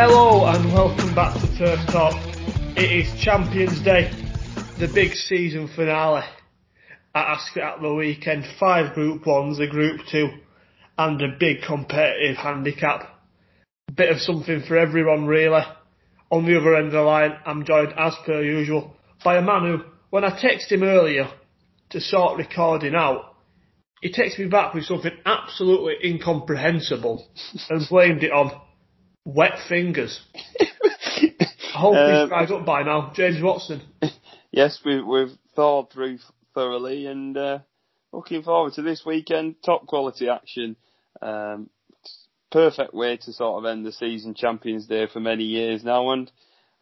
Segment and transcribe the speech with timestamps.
[0.00, 2.14] Hello and welcome back to Turf Talk.
[2.76, 4.08] It is Champions Day,
[4.78, 6.22] the big season finale
[7.16, 8.44] at Ascot at the weekend.
[8.60, 10.28] Five Group 1s, a Group 2
[10.98, 13.08] and a big competitive handicap.
[13.92, 15.62] Bit of something for everyone really.
[16.30, 19.62] On the other end of the line, I'm joined as per usual by a man
[19.62, 19.78] who,
[20.10, 21.28] when I texted him earlier
[21.90, 23.34] to sort recording out,
[24.00, 27.26] he texted me back with something absolutely incomprehensible
[27.68, 28.52] and blamed it on
[29.28, 30.20] wet fingers.
[30.34, 33.12] I hope he's Um, dried up by now.
[33.14, 33.82] James Watson.
[34.50, 36.18] Yes, we, we've thawed through
[36.54, 37.58] thoroughly and uh,
[38.12, 39.56] looking forward to this weekend.
[39.64, 40.76] Top quality action.
[41.20, 41.68] Um,
[42.50, 46.32] perfect way to sort of end the season, Champions Day for many years now, and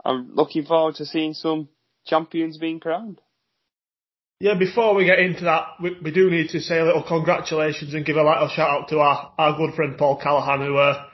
[0.05, 1.69] I'm looking forward to seeing some
[2.07, 3.21] champions being crowned.
[4.39, 7.95] Yeah, before we get into that, we, we do need to say a little congratulations
[7.95, 11.05] and give a little shout out to our, our good friend Paul Callahan who uh,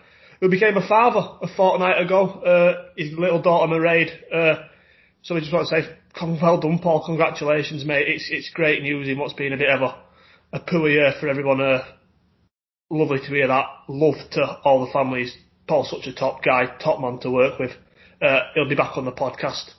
[0.42, 2.24] who became a father a fortnight ago.
[2.26, 4.10] Uh, his little daughter Mairead.
[4.30, 4.64] Uh,
[5.22, 5.88] so we just want to say,
[6.20, 7.04] well done, Paul.
[7.06, 8.08] Congratulations, mate.
[8.08, 10.02] It's it's great news in what's been a bit of a,
[10.54, 11.60] a poor year for everyone.
[11.60, 11.84] Uh,
[12.90, 13.66] lovely to hear that.
[13.88, 15.32] Love to all the families.
[15.68, 17.70] Paul's such a top guy, top man to work with.
[18.20, 19.70] Uh, he'll be back on the podcast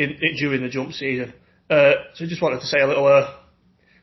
[0.00, 1.32] in, in during the jump season.
[1.70, 3.32] Uh, so just wanted to say a little uh,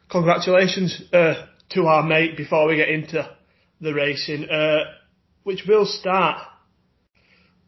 [0.09, 3.29] congratulations uh, to our mate before we get into
[3.81, 4.85] the racing, uh,
[5.45, 6.41] which will start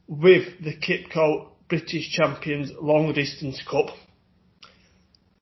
[0.08, 3.86] with the QIPCO British Champions Long Distance Cup.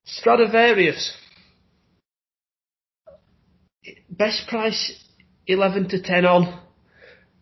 [0.04, 1.16] Stradivarius.
[4.10, 5.02] Best price
[5.48, 6.62] 11 to 10 on.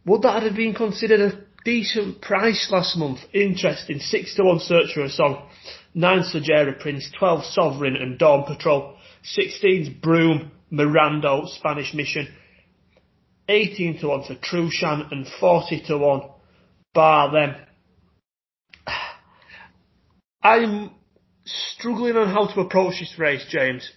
[0.06, 3.20] Would that have been considered a decent price last month?
[3.34, 4.00] Interesting.
[4.00, 5.50] 6 to 1 Search for a Song.
[5.96, 7.10] 9 Fujaira Prince.
[7.18, 8.96] 12 Sovereign and Dawn Patrol.
[9.38, 12.28] 16's Broome, Mirando, Spanish Mission.
[13.48, 16.22] 18 to 1 for Trueshan and 40 to 1
[16.94, 17.56] bar them.
[20.42, 20.92] I'm
[21.46, 23.90] struggling on how to approach this race, James.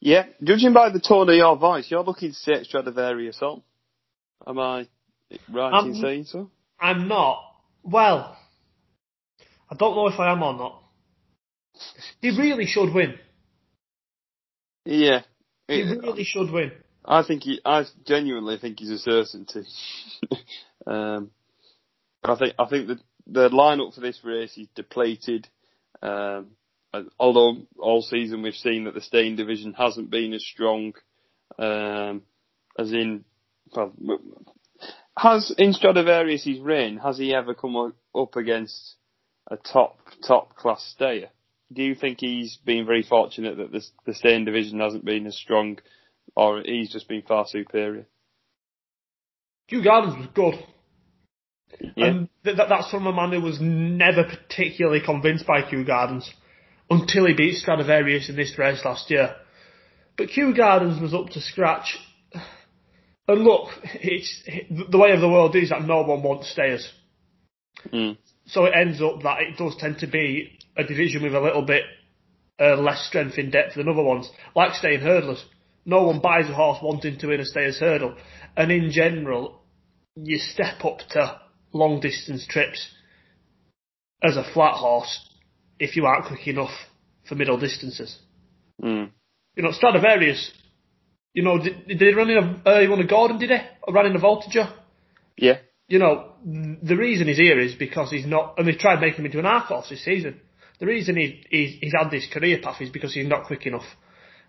[0.00, 3.62] Yeah, judging by the tone of your voice, you're looking to say Stradivarius on.
[4.46, 4.86] Am I
[5.50, 6.50] right Um, in saying so?
[6.78, 7.42] I'm not.
[7.82, 8.36] Well,
[9.70, 10.82] I don't know if I am or not.
[12.20, 13.18] He really should win.
[14.84, 15.22] Yeah.
[15.68, 16.72] He really should win.
[17.06, 19.62] I think he, I genuinely think he's a certainty.
[20.86, 21.30] um,
[22.24, 25.48] I think, I think the the lineup for this race is depleted.
[26.02, 26.52] Um,
[27.18, 30.94] although all season we've seen that the staying division hasn't been as strong,
[31.58, 32.22] um,
[32.78, 33.24] as in,
[33.74, 33.92] well,
[35.16, 38.96] has in Stradivarius' reign, has he ever come up against
[39.50, 41.30] a top, top class stayer?
[41.72, 45.36] Do you think he's been very fortunate that the, the staying division hasn't been as
[45.36, 45.78] strong
[46.36, 48.06] or he's just been far superior.
[49.68, 50.54] Kew Gardens was good.
[51.96, 52.06] Yeah.
[52.06, 56.30] And th- th- that's from a man who was never particularly convinced by Kew Gardens
[56.88, 59.34] until he beat Stradivarius in this race last year.
[60.16, 61.98] But Kew Gardens was up to scratch.
[63.28, 66.88] And look, it's the way of the world is that no one wants stayers.
[67.92, 68.16] Mm.
[68.46, 71.62] So it ends up that it does tend to be a division with a little
[71.62, 71.82] bit
[72.60, 75.42] uh, less strength in depth than other ones, like staying hurdlers.
[75.86, 78.16] No one buys a horse wanting to win a stayers hurdle,
[78.56, 79.62] and in general,
[80.16, 81.40] you step up to
[81.72, 82.88] long distance trips
[84.22, 85.28] as a flat horse
[85.78, 86.72] if you aren't quick enough
[87.28, 88.18] for middle distances.
[88.82, 89.10] Mm.
[89.54, 90.52] You know, Stradivarius,
[91.32, 93.58] you know, did, did he run in a, uh, he won a Gordon, did he?
[93.82, 94.72] Or ran in a Voltigeur?
[95.36, 95.58] Yeah.
[95.88, 99.26] you know, the reason he's here is because he's not, and they tried making him
[99.26, 100.40] into an arc horse this season.
[100.80, 103.84] The reason he, he's, he's had this career path is because he's not quick enough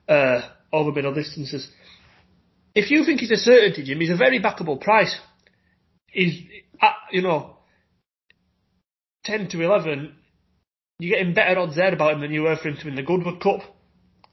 [0.08, 0.42] uh,
[0.72, 1.70] over middle distances.
[2.76, 5.16] If you think he's a certainty, Jim, he's a very backable price.
[6.08, 6.44] He's,
[6.82, 7.58] uh, you know,
[9.26, 10.16] 10 to 11,
[11.00, 13.04] you're getting better odds there about him than you were for him to win the
[13.04, 13.62] Goodwood Cup,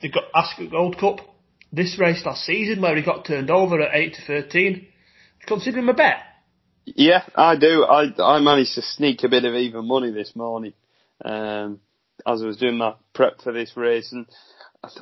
[0.00, 1.18] the Ascot Gold Cup,
[1.72, 4.86] this race last season where he got turned over at 8 to 13.
[5.46, 6.18] Consider him a bet.
[6.86, 7.84] Yeah, I do.
[7.84, 10.74] I I managed to sneak a bit of even money this morning,
[11.24, 11.80] um,
[12.26, 14.26] as I was doing my prep for this race, and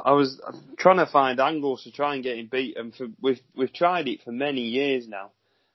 [0.04, 0.40] I- was
[0.78, 2.76] trying to find angles to try and get him beat.
[2.76, 5.30] And for, we've we've tried it for many years now.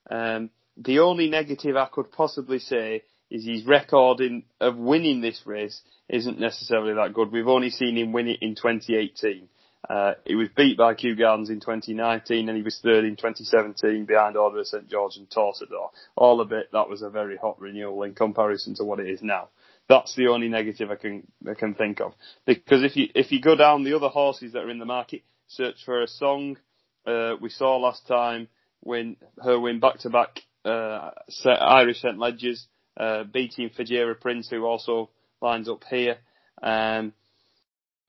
[0.10, 5.42] Um, the only negative I could possibly say is his record in, of winning this
[5.46, 7.32] race isn't necessarily that good.
[7.32, 9.50] We've only seen him win it in 2018.
[9.90, 14.06] Uh, he was beat by Kew Gardens in 2019 and he was third in 2017
[14.06, 15.90] behind Order of St George and Torcedor.
[16.16, 19.22] All of it, that was a very hot renewal in comparison to what it is
[19.22, 19.50] now.
[19.90, 22.14] That's the only negative I can I can think of.
[22.46, 25.22] Because if you if you go down the other horses that are in the market,
[25.48, 26.58] search for a song.
[27.06, 28.50] Uh, we saw last time
[28.82, 32.66] when her win back to back Irish St Legers,
[32.98, 35.10] uh, beating Fujaira Prince, who also
[35.42, 36.18] lines up here.
[36.62, 37.14] Um,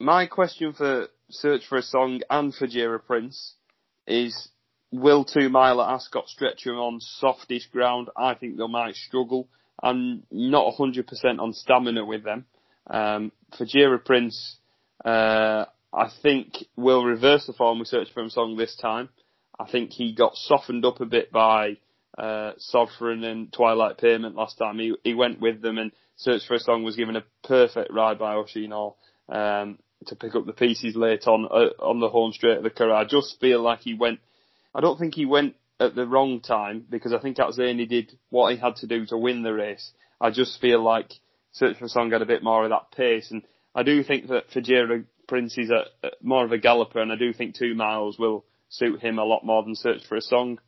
[0.01, 3.55] my question for Search for a Song and Fajira Prince
[4.07, 4.49] is
[4.91, 8.09] will Two Mile at Ascot stretch them on softish ground?
[8.17, 9.49] I think they might struggle.
[9.83, 12.47] I'm not 100% on stamina with them.
[12.89, 14.57] Um, Fujaira Prince,
[15.05, 19.09] uh, I think will reverse the form with Search for a Song this time.
[19.59, 21.79] I think he got softened up a bit by
[22.17, 24.79] uh, Sovereign and Twilight Payment last time.
[24.79, 28.19] He he went with them and Search for a Song was given a perfect ride
[28.19, 28.95] by Oshino
[29.29, 32.71] um, to pick up the pieces late on uh, on the home straight of the
[32.71, 33.05] Curragh.
[33.05, 34.21] I just feel like he went.
[34.75, 38.53] I don't think he went at the wrong time because I think Atzeni did what
[38.53, 39.93] he had to do to win the race.
[40.21, 41.13] I just feel like
[41.53, 43.43] Search for a Song had a bit more of that pace, and
[43.75, 47.17] I do think that Fujaira Prince is a, a, more of a galloper, and I
[47.17, 50.59] do think two miles will suit him a lot more than Search for a Song.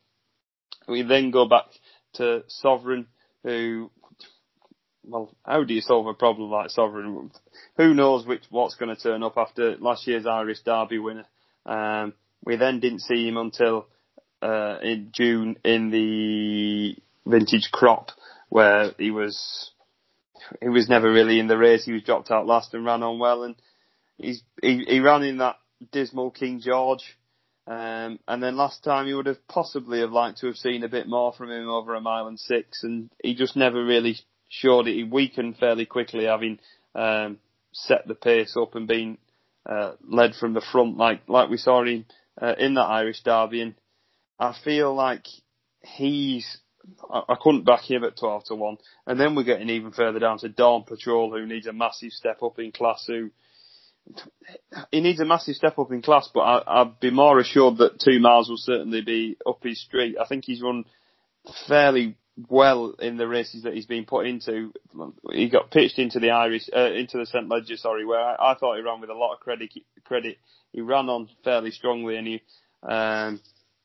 [0.89, 1.67] We then go back
[2.15, 3.07] to Sovereign,
[3.43, 3.91] who,
[5.05, 7.31] well, how do you solve a problem like Sovereign?
[7.77, 11.27] Who knows which what's going to turn up after last year's Irish Derby winner.
[11.67, 12.15] Um,
[12.45, 13.87] we then didn't see him until
[14.43, 16.97] uh, in June in the
[17.27, 18.11] vintage crop,
[18.49, 19.71] where he was
[20.61, 21.85] he was never really in the race.
[21.85, 23.57] He was dropped out last and ran on well, and
[24.19, 25.57] he's he, he ran in that
[25.93, 27.17] dismal King George
[27.71, 30.89] um, and then last time you would have possibly have liked to have seen a
[30.89, 34.89] bit more from him over a mile and six, and he just never really showed
[34.89, 34.97] it.
[34.97, 36.59] He weakened fairly quickly, having
[36.97, 37.39] um,
[37.73, 39.19] set the pace up and been
[39.65, 42.07] uh, led from the front, like like we saw him
[42.43, 43.63] uh, in that Irish derby.
[43.63, 43.75] And
[44.41, 45.27] I feel like
[45.83, 46.59] he's.
[47.09, 50.19] I, I couldn't back him at twelve to one, and then we're getting even further
[50.19, 53.31] down to Dawn Patrol, who needs a massive step up in class, who
[54.91, 58.01] he needs a massive step up in class, but I, would be more assured that
[58.01, 60.17] two miles will certainly be up his street.
[60.21, 60.85] I think he's run
[61.69, 62.17] fairly
[62.49, 64.73] well in the races that he's been put into.
[65.31, 68.55] He got pitched into the Irish, uh, into the St Leger, sorry, where I, I,
[68.55, 69.71] thought he ran with a lot of credit.
[70.05, 70.39] Credit,
[70.73, 72.43] he ran on fairly strongly, and he
[72.83, 73.41] um,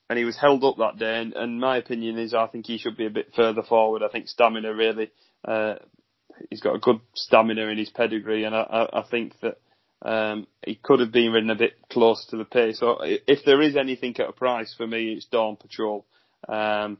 [0.09, 1.19] and he was held up that day.
[1.19, 4.03] And, and, my opinion is, I think he should be a bit further forward.
[4.03, 5.11] I think stamina really.
[5.47, 5.75] Uh,
[6.49, 9.57] he's got a good stamina in his pedigree, and I, I, I think that
[10.01, 12.79] um, he could have been ridden a bit close to the pace.
[12.79, 16.05] So if there is anything at a price for me, it's Dawn Patrol.
[16.47, 16.99] Um,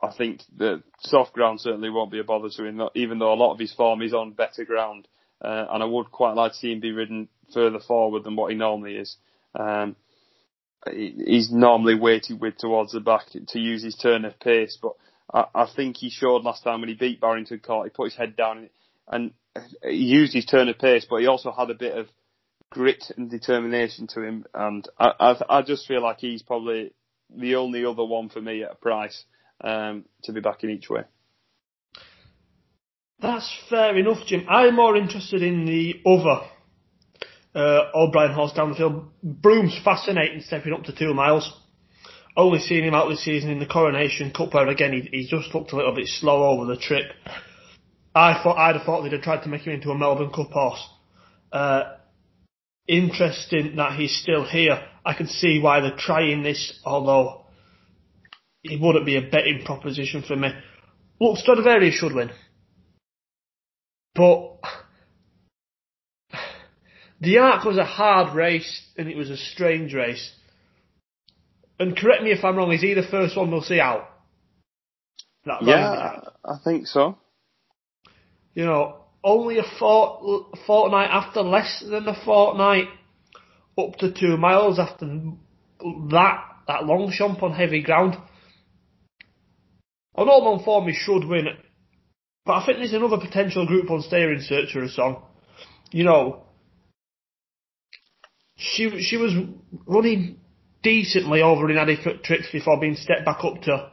[0.00, 3.34] I think the soft ground certainly won't be a bother to him, even though a
[3.34, 5.06] lot of his form is on better ground.
[5.40, 8.50] Uh, and I would quite like to see him be ridden further forward than what
[8.50, 9.16] he normally is.
[9.58, 9.96] Um,
[10.90, 14.92] he's normally weighted with towards the back to use his turn of pace, but
[15.32, 18.16] I, I think he showed last time when he beat Barrington Court, he put his
[18.16, 18.68] head down
[19.08, 19.32] and
[19.82, 22.08] he used his turn of pace, but he also had a bit of
[22.70, 26.92] grit and determination to him, and I, I, I just feel like he's probably
[27.34, 29.24] the only other one for me at a price
[29.62, 31.02] um, to be back in each way.
[33.20, 34.46] That's fair enough, Jim.
[34.48, 36.46] I'm more interested in the other
[37.54, 39.08] uh, O'Brien horse down the field.
[39.22, 41.52] Broome's fascinating, stepping up to two miles.
[42.36, 45.54] Only seen him out this season in the Coronation Cup, where again he, he just
[45.54, 47.12] looked a little bit slow over the trip.
[48.14, 50.50] I thought I'd have thought they'd have tried to make him into a Melbourne Cup
[50.50, 50.86] horse.
[51.52, 51.96] Uh,
[52.88, 54.82] interesting that he's still here.
[55.04, 57.44] I can see why they're trying this, although
[58.62, 60.50] it wouldn't be a betting proposition for me.
[61.20, 62.30] Look, Stradivarius should win.
[64.14, 64.58] But
[67.22, 70.32] the Arc was a hard race and it was a strange race.
[71.78, 74.08] And correct me if I'm wrong, is he the first one we'll see out?
[75.44, 77.16] That yeah, I think so.
[78.54, 82.88] You know, only a fort, fortnight after less than a fortnight,
[83.78, 85.06] up to two miles after
[86.10, 88.16] that, that Longchamp on heavy ground.
[90.14, 91.46] On all on form, he should win.
[92.44, 95.22] But I think there's another potential group on stayer in search of a song.
[95.90, 96.44] You know,
[98.56, 99.32] she she was
[99.86, 100.38] running
[100.82, 103.90] decently over inadequate trips before being stepped back up to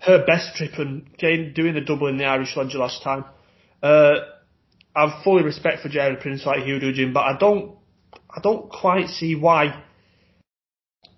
[0.00, 3.24] her best trip and doing the double in the Irish Leger last time.
[3.82, 4.14] Uh,
[4.94, 7.76] I've fully respect for Fujaira Prince like Hugh Jim, but I don't,
[8.30, 9.82] I don't quite see why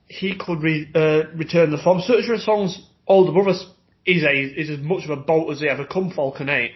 [0.07, 2.01] he could re, uh, return the form.
[2.01, 3.59] Search for a Song's older brother
[4.07, 6.73] is a is as much of a bolt as they ever come, Falcon Eight.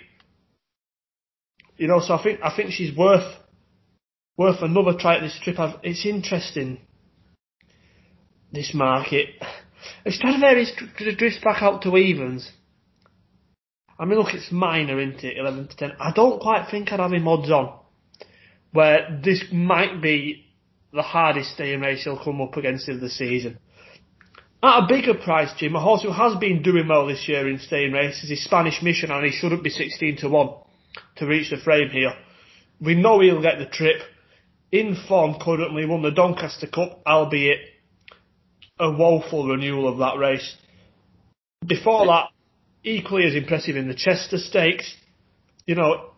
[1.76, 3.34] You know, so I think I think she's worth
[4.36, 5.58] worth another try at this trip.
[5.58, 6.80] I've, it's interesting.
[8.52, 9.28] This market.
[10.04, 10.72] It's Stradivarius
[11.16, 12.50] drifts back out to evens.
[13.98, 15.38] I mean, look, it's minor, isn't it?
[15.38, 15.92] 11 to 10.
[16.00, 17.78] I don't quite think I'd have him odds on.
[18.72, 20.46] Where this might be
[20.92, 23.58] the hardest staying race he'll come up against of the season.
[24.62, 27.58] At a bigger price, Jim, a horse who has been doing well this year in
[27.58, 30.48] staying races is Spanish Mission, and he shouldn't be 16 to 1
[31.16, 32.12] to reach the frame here.
[32.80, 34.00] We know he'll get the trip.
[34.72, 37.60] In form currently won the Doncaster Cup, albeit
[38.80, 40.56] a woeful renewal of that race.
[41.64, 42.30] Before that,
[42.84, 44.94] equally as impressive in the Chester Stakes.
[45.66, 46.10] You know,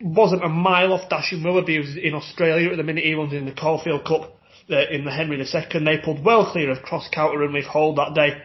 [0.00, 3.04] wasn't a mile off Dashing Willoughby, who's in Australia at the minute.
[3.04, 4.38] He runs in the Caulfield Cup
[4.70, 5.84] uh, in the Henry II.
[5.84, 8.40] They pulled well clear of cross counter and Withhold that day.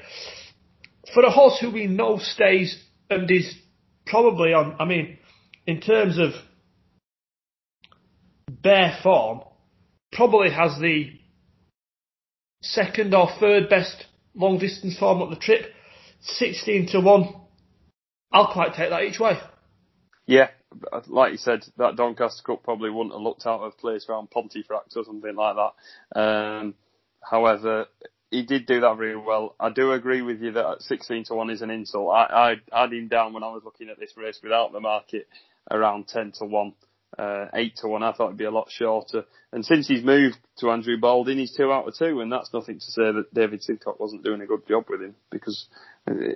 [1.13, 3.53] For a horse who we know stays and is
[4.05, 5.17] probably on, I mean,
[5.65, 6.31] in terms of
[8.49, 9.41] bare form,
[10.11, 11.11] probably has the
[12.61, 15.71] second or third best long distance form at the trip.
[16.21, 17.35] 16 to 1.
[18.31, 19.37] I'll quite take that each way.
[20.25, 20.49] Yeah,
[21.07, 24.93] like you said, that Doncaster Cup probably wouldn't have looked out of place around Pontefract
[24.95, 26.19] or something like that.
[26.19, 26.75] Um,
[27.21, 27.85] however,
[28.29, 29.55] he did do that very well.
[29.59, 32.13] I do agree with you that 16 to 1 is an insult.
[32.13, 35.27] I, I had him down when I was looking at this race without the market
[35.71, 36.73] around 10 to 1
[37.17, 38.03] uh, eight to one.
[38.03, 39.25] I thought it'd be a lot shorter.
[39.51, 42.79] And since he's moved to Andrew Balding, he's two out of two, and that's nothing
[42.79, 45.67] to say that David Simcock wasn't doing a good job with him because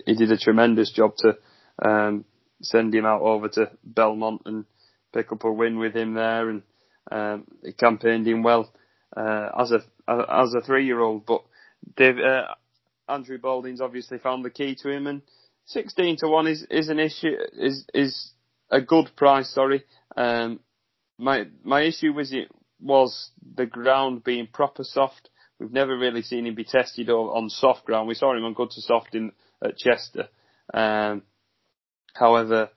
[0.06, 1.38] he did a tremendous job to
[1.84, 2.26] um,
[2.62, 4.66] send him out over to Belmont and
[5.14, 6.64] pick up a win with him there, and
[7.12, 8.72] um, he campaigned him well
[9.16, 11.26] uh, as a as a three year old.
[11.26, 11.44] But
[11.96, 12.54] Dave, uh,
[13.10, 15.22] Andrew Balding's obviously found the key to him, and
[15.66, 18.32] sixteen to one is is an issue is is
[18.70, 19.54] a good price.
[19.54, 19.84] Sorry,
[20.16, 20.60] um,
[21.18, 22.50] my my issue was it
[22.80, 25.30] was the ground being proper soft.
[25.60, 28.08] We've never really seen him be tested on soft ground.
[28.08, 29.32] We saw him on good to soft in
[29.64, 30.28] at Chester.
[30.74, 31.22] Um,
[32.16, 32.70] however,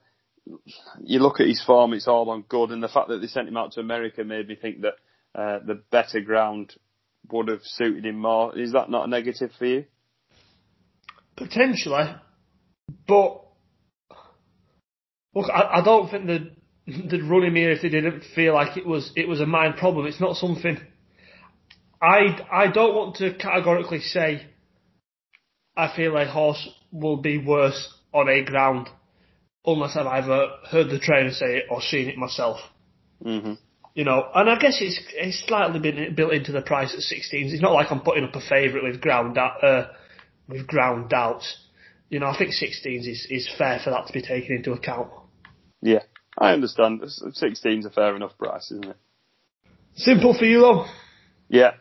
[1.02, 3.48] you look at his form; it's all on good, and the fact that they sent
[3.48, 4.94] him out to America made me think that
[5.34, 6.74] uh, the better ground
[7.30, 8.56] would have suited him more.
[8.58, 9.84] Is that not a negative for you?
[11.36, 12.14] Potentially,
[13.08, 13.42] but
[15.34, 16.50] look, I, I don't think the
[16.86, 19.76] they'd run him here if they didn't feel like it was it was a mind
[19.76, 20.06] problem.
[20.06, 20.78] It's not something.
[22.00, 24.46] I I don't want to categorically say.
[25.76, 28.88] I feel a horse will be worse on a ground,
[29.66, 32.60] unless I've either heard the trainer say it or seen it myself.
[33.24, 33.54] Mm-hmm.
[33.94, 37.52] You know, and I guess it's it's slightly been built into the price at 16s.
[37.52, 39.86] It's not like I'm putting up a favourite with ground uh,
[40.48, 41.58] with ground doubts.
[42.08, 45.10] You know, I think 16s is is fair for that to be taken into account.
[45.80, 46.02] Yeah.
[46.38, 47.00] I understand.
[47.00, 48.96] 16's a fair enough price, isn't it?
[49.96, 50.86] Simple for you though.
[51.48, 51.72] Yeah.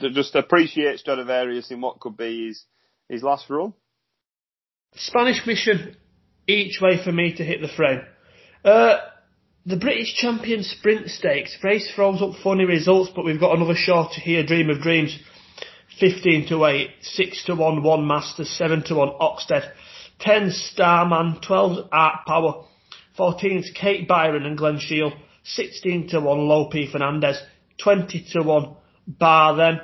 [0.00, 2.64] just appreciate Stradivarius in what could be his,
[3.08, 3.74] his last run.
[4.94, 5.96] Spanish mission,
[6.46, 8.00] each way for me to hit the frame.
[8.64, 8.98] Uh,
[9.66, 11.56] the British Champion Sprint Stakes.
[11.62, 15.16] Race throws up funny results, but we've got another short here, Dream of Dreams.
[16.00, 19.68] 15 to 8, 6 to 1, 1 Masters, 7 to 1 Oxted,
[20.20, 22.64] 10 Starman, 12 Art Power,
[23.18, 25.12] 14th Kate Byron and Glen Shiel,
[25.44, 27.40] 16 to 1 Lope Fernandez,
[27.82, 29.80] 20 to 1 Bar them.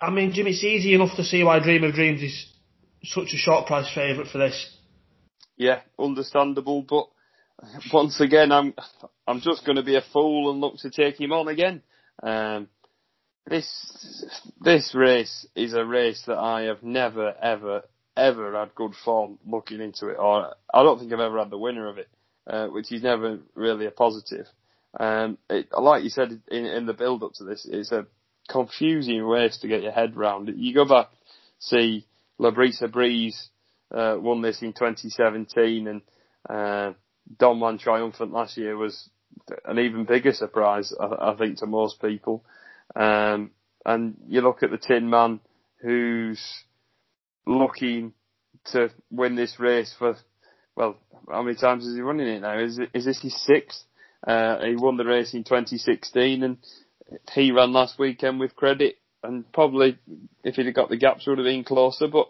[0.00, 2.52] I mean, Jim, it's easy enough to see why Dream of Dreams is
[3.04, 4.76] such a short price favourite for this.
[5.56, 7.06] Yeah, understandable, but
[7.92, 8.74] once again, I'm
[9.26, 11.82] I'm just going to be a fool and look to take him on again.
[12.22, 12.68] Um,
[13.46, 14.24] this
[14.60, 17.82] this race is a race that I have never ever
[18.16, 21.58] ever had good form looking into it, or I don't think I've ever had the
[21.58, 22.08] winner of it,
[22.46, 24.46] uh, which is never really a positive.
[24.98, 28.06] Um, it, like you said in, in the build up to this, it's a
[28.48, 30.50] confusing race to get your head round.
[30.54, 31.08] You go back,
[31.58, 32.06] see
[32.38, 33.48] Librisa Breeze
[33.94, 36.02] uh, won this in 2017, and
[36.48, 36.92] uh,
[37.36, 39.08] Donjuan Triumphant last year was
[39.64, 42.44] an even bigger surprise, I, I think, to most people.
[42.94, 43.52] Um,
[43.84, 45.40] and you look at the Tin Man,
[45.80, 46.40] who's
[47.46, 48.12] looking
[48.72, 50.16] to win this race for,
[50.76, 50.96] well,
[51.30, 52.58] how many times is he running it now?
[52.58, 53.84] Is, is this his sixth?
[54.26, 56.58] Uh, he won the race in 2016 and
[57.32, 59.98] he ran last weekend with credit and probably
[60.44, 62.08] if he'd have got the gaps would have been closer.
[62.08, 62.28] But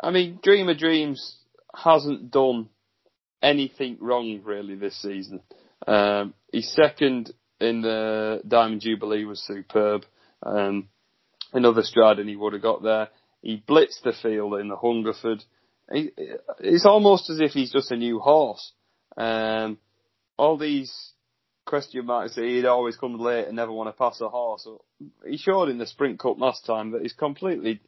[0.00, 1.36] I mean, Dream of Dreams
[1.74, 2.68] hasn't done
[3.42, 5.40] anything wrong really this season.
[5.86, 10.04] Um, his second in the Diamond Jubilee was superb.
[10.42, 10.88] Um,
[11.52, 13.08] another stride and he would have got there.
[13.42, 15.44] He blitzed the field in the Hungerford.
[15.92, 16.10] He,
[16.60, 18.72] it's almost as if he's just a new horse.
[19.16, 19.78] Um,
[20.36, 21.12] all these
[21.64, 24.66] question marks that he'd always come late and never want to pass a horse.
[25.26, 27.80] He showed in the Sprint Cup last time that he's completely,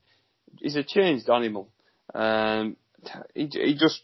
[0.58, 1.68] he's a changed animal.
[2.14, 2.76] Um,
[3.34, 4.02] he, he just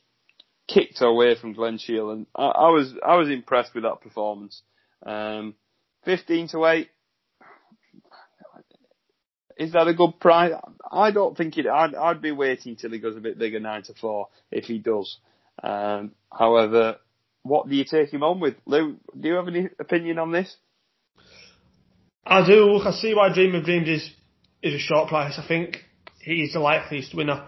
[0.67, 4.63] kicked away from Glen Shiel and I, I was, I was impressed with that performance.
[5.05, 5.55] Um,
[6.05, 6.89] 15 to 8,
[9.57, 10.53] is that a good price?
[10.91, 11.67] I don't think it.
[11.67, 14.79] I'd, I'd be waiting till he goes a bit bigger, nine to four, if he
[14.79, 15.19] does.
[15.63, 16.97] Um, however,
[17.43, 18.97] what do you take him on with, Lou?
[19.19, 20.55] Do you have any opinion on this?
[22.27, 22.77] I do.
[22.79, 24.11] I see why Dream of Dreams is
[24.63, 25.39] is a short price.
[25.39, 25.79] I think
[26.21, 27.47] he's the likeliest winner.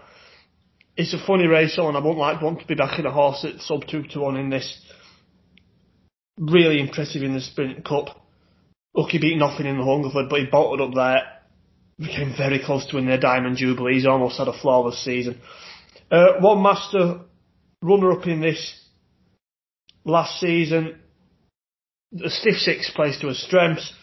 [0.95, 3.61] It's a funny race, and I won't like want to be backing a horse at
[3.61, 4.81] sub two to one in this.
[6.37, 8.15] Really impressive in the Sprint Cup.
[9.09, 11.38] He beat nothing in the Hungerford, but he bolted up there.
[11.99, 13.95] Became very close to winning the Diamond Jubilee.
[13.95, 15.39] He's almost had a flawless season.
[16.09, 17.21] Uh, one master
[17.81, 18.79] runner up in this
[20.05, 20.99] last season.
[22.11, 23.93] The stiff six plays to her strengths.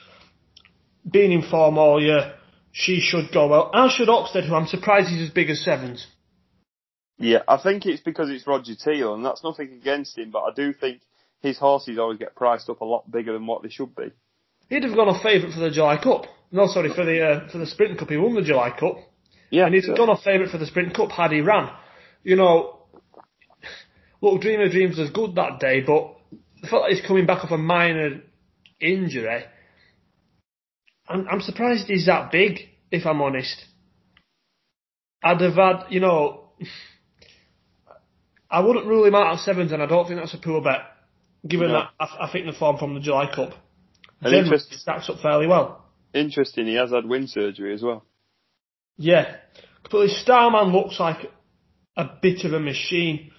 [1.11, 2.35] Being in form all year,
[2.73, 3.71] she should go well.
[3.73, 6.07] As should Oxted, who I'm surprised he's as big as sevens.
[7.19, 10.51] Yeah, I think it's because it's Roger Teal, and that's nothing against him, but I
[10.55, 11.01] do think
[11.41, 14.13] his horses always get priced up a lot bigger than what they should be.
[14.69, 16.27] He'd have gone a favourite for the July Cup.
[16.53, 18.09] No, sorry, for the uh, for the Sprint Cup.
[18.09, 18.97] He won the July Cup.
[19.51, 21.71] Yeah, and he'd have gone off favourite for the Sprint Cup had he ran.
[22.23, 22.81] You know,
[24.21, 26.17] look, Dream of Dreams was good that day, but
[26.63, 28.23] the fact that he's coming back off a minor
[28.81, 29.45] injury,
[31.09, 32.61] I'm, I'm surprised he's that big,
[32.91, 33.65] if I'm honest.
[35.23, 36.51] I'd have had, you know,
[38.51, 40.81] I wouldn't rule him out at sevens, and I don't think that's a poor bet,
[41.47, 41.75] given No.
[41.75, 43.51] that I, I think the form from the July Cup
[44.23, 45.86] generally stacks up fairly well.
[46.17, 48.05] Interesting, he has had wind surgery as well.
[48.97, 49.37] Yeah,
[49.91, 51.31] but Starman looks like
[51.97, 53.33] a bit of a machine.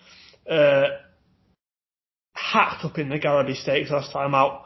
[0.50, 0.84] Uh,
[2.34, 4.63] hacked up in the Garrowby Stakes last time out.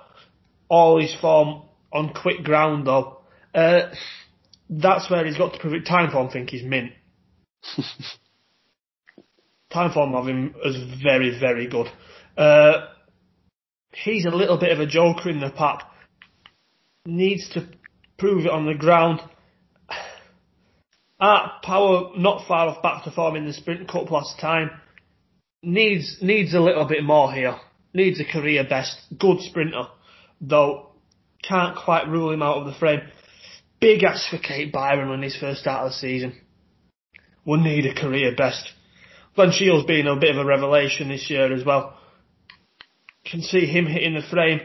[0.68, 3.22] All his form on quick ground though.
[3.56, 3.92] Uh,
[4.70, 5.86] that's where he's got to prove it.
[5.86, 6.92] Timeform think he's mint.
[9.74, 11.88] Timeform of him is very, very good.
[12.38, 12.88] Uh,
[13.94, 15.84] he's a little bit of a joker in the pack.
[17.06, 17.68] Needs to
[18.22, 19.20] prove it on the ground.
[21.20, 24.70] Art Power not far off back to form in the Sprint Cup last time.
[25.64, 27.58] Needs needs a little bit more here.
[27.94, 28.96] Needs a career best.
[29.20, 29.88] Good sprinter,
[30.40, 30.92] though
[31.44, 33.02] can't quite rule him out of the frame.
[33.80, 36.40] Big ask for Kate Byron when his first start of the season.
[37.44, 38.70] Will need a career best.
[39.36, 41.98] Glen Shiel's being a bit of a revelation this year as well.
[43.26, 44.62] Can see him hitting the frame.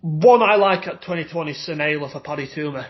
[0.00, 2.86] One I like at 2020 is Sonaiyla for Paddy Twomey.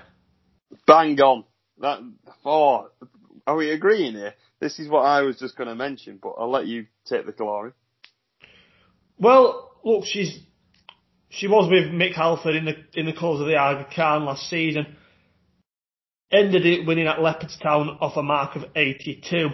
[0.87, 1.44] Bang on.
[1.81, 2.01] That,
[2.44, 2.90] oh,
[3.47, 4.35] are we agreeing here?
[4.61, 7.33] This is what I was just going to mention, but I'll let you take the
[7.33, 7.73] glory.
[9.18, 10.38] Well, look, she's
[11.31, 14.49] she was with Mick Halford in the in the cause of the Aga Khan last
[14.49, 14.97] season.
[16.31, 19.49] Ended it winning at Leopardstown off a mark of 82,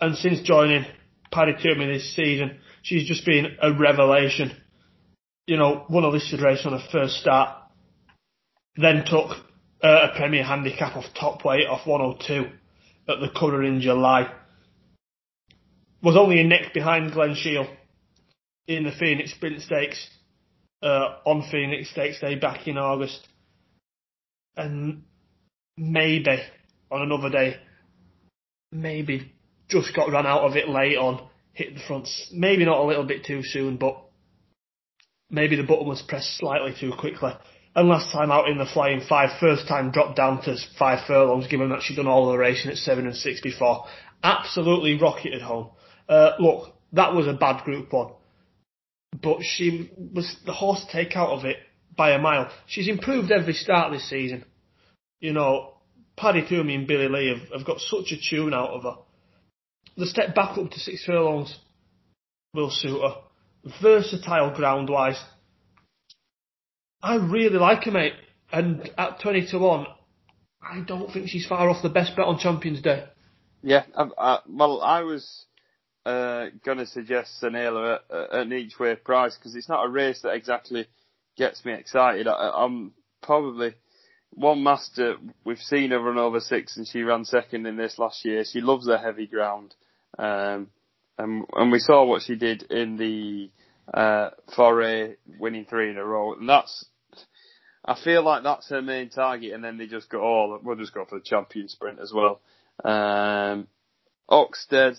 [0.00, 0.86] and since joining
[1.30, 4.52] Paddy Twomey this season, she's just been a revelation.
[5.46, 7.56] You know, won a listed race on her first start,
[8.76, 9.30] then took
[9.82, 12.50] uh, a Premier handicap off top weight off 102
[13.08, 14.32] at the Curragh in July.
[16.02, 17.66] Was only a neck behind Glen Shiel
[18.66, 20.08] in the Phoenix Sprint Stakes
[20.82, 23.26] uh, on Phoenix Stakes Day back in August,
[24.56, 25.04] and
[25.76, 26.38] maybe
[26.90, 27.56] on another day,
[28.72, 29.32] maybe
[29.68, 33.04] just got run out of it late on, hit the front, maybe not a little
[33.04, 34.05] bit too soon, but
[35.30, 37.32] maybe the button was pressed slightly too quickly.
[37.74, 41.46] And last time out in the flying five, first time dropped down to five furlongs,
[41.46, 43.84] given that she'd done all the racing at seven and six before.
[44.22, 45.70] Absolutely rocketed home.
[46.08, 48.12] Uh, look, that was a bad group one
[49.22, 51.56] but she was the horse take out of it
[51.96, 52.50] by a mile.
[52.66, 54.44] She's improved every start this season.
[55.20, 55.74] You know,
[56.16, 58.96] Paddy Twomey and Billy Lee have, have got such a tune out of her.
[59.96, 61.56] The step back up to six furlongs
[62.52, 63.16] will suit her.
[63.82, 65.20] Versatile ground wise.
[67.02, 68.14] I really like her, mate.
[68.52, 69.86] And at 20 to 1,
[70.62, 73.04] I don't think she's far off the best bet on Champions Day.
[73.62, 75.46] Yeah, I, I, well, I was
[76.04, 79.88] uh, going to suggest Sonaiyla at, at an each way price because it's not a
[79.88, 80.86] race that exactly
[81.36, 82.28] gets me excited.
[82.28, 83.74] I, I'm probably
[84.30, 85.16] one master.
[85.44, 88.44] We've seen her run over six, and she ran second in this last year.
[88.44, 89.74] She loves the heavy ground,
[90.18, 90.68] um,
[91.18, 93.50] and and we saw what she did in the
[93.92, 96.86] uh, Forêt, winning three in a row, and that's.
[97.84, 100.92] I feel like that's her main target, and then they just go, oh, we'll just
[100.92, 102.40] go for the champion sprint as well.
[102.84, 103.68] Um,
[104.28, 104.98] Oxted,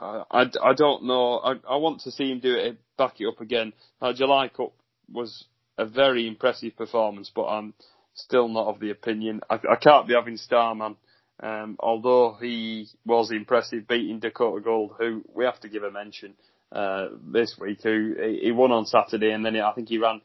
[0.00, 1.38] I, I, I don't know.
[1.38, 3.72] I, I want to see him do it, back it up again.
[4.00, 4.74] Uh, July Cup
[5.10, 5.46] was
[5.78, 7.72] a very impressive performance, but I'm
[8.14, 9.40] still not of the opinion.
[9.48, 10.96] I, I can't be having Starman,
[11.42, 16.34] um, although he was impressive beating Dakota Gold, who we have to give a mention
[16.72, 17.80] uh, this week.
[17.82, 20.20] Who he he won on Saturday, and then I think he ran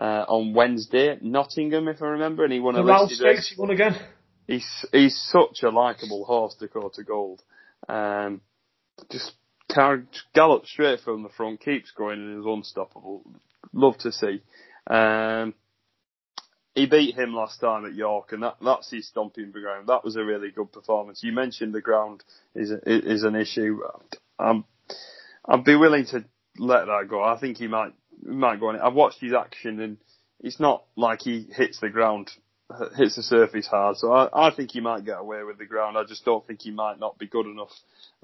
[0.00, 3.24] uh, on Wednesday at Nottingham, if I remember, and he won The a Rouse listed
[3.24, 3.36] race.
[3.36, 3.96] Stakes, he won again.
[4.46, 7.42] He's he's such a likable horse, Dakota Gold.
[7.88, 8.40] Um,
[9.10, 9.32] just
[10.34, 13.22] gallops straight from the front, keeps going, and is unstoppable.
[13.72, 14.40] Love to see.
[14.86, 15.54] Um,
[16.74, 19.88] he beat him last time at York, and that, that's his stomping ground.
[19.88, 21.22] That was a really good performance.
[21.22, 22.22] You mentioned the ground
[22.54, 23.80] is a, is an issue.
[24.38, 24.64] I'm,
[25.48, 26.24] I'd be willing to
[26.58, 27.22] let that go.
[27.22, 28.82] I think he might might go on it.
[28.82, 29.96] I've watched his action, and
[30.40, 32.30] it's not like he hits the ground,
[32.96, 33.96] hits the surface hard.
[33.96, 35.96] So I, I think he might get away with the ground.
[35.96, 37.72] I just don't think he might not be good enough.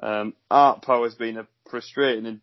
[0.02, 2.40] Um, Art Power's been a frustrating and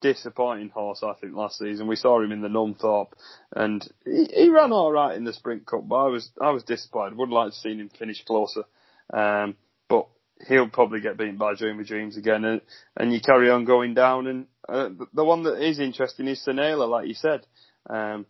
[0.00, 1.86] disappointing horse, I think, last season.
[1.86, 3.12] We saw him in the Nunthorpe,
[3.54, 6.64] and he, he ran all right in the Sprint Cup, but I was I was
[6.64, 7.18] disappointed.
[7.18, 8.64] Would like to see him finish closer,
[9.12, 9.56] um,
[9.88, 10.06] but
[10.48, 12.60] he'll probably get beaten by Dreamy Dreams again, and,
[12.96, 14.26] and you carry on going down.
[14.26, 17.46] And uh, the one that is interesting is Sonaiyla, like you said.
[17.88, 18.26] Um,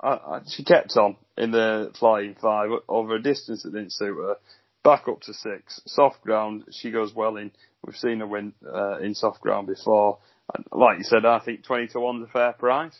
[0.00, 4.16] I, I, she kept on in the flying five over a distance that didn't suit
[4.16, 4.36] her.
[4.84, 6.64] Back up to six, soft ground.
[6.70, 7.50] She goes well in.
[7.84, 10.18] We've seen her win uh, in soft ground before.
[10.54, 12.96] And like you said, I think twenty to one's a fair price.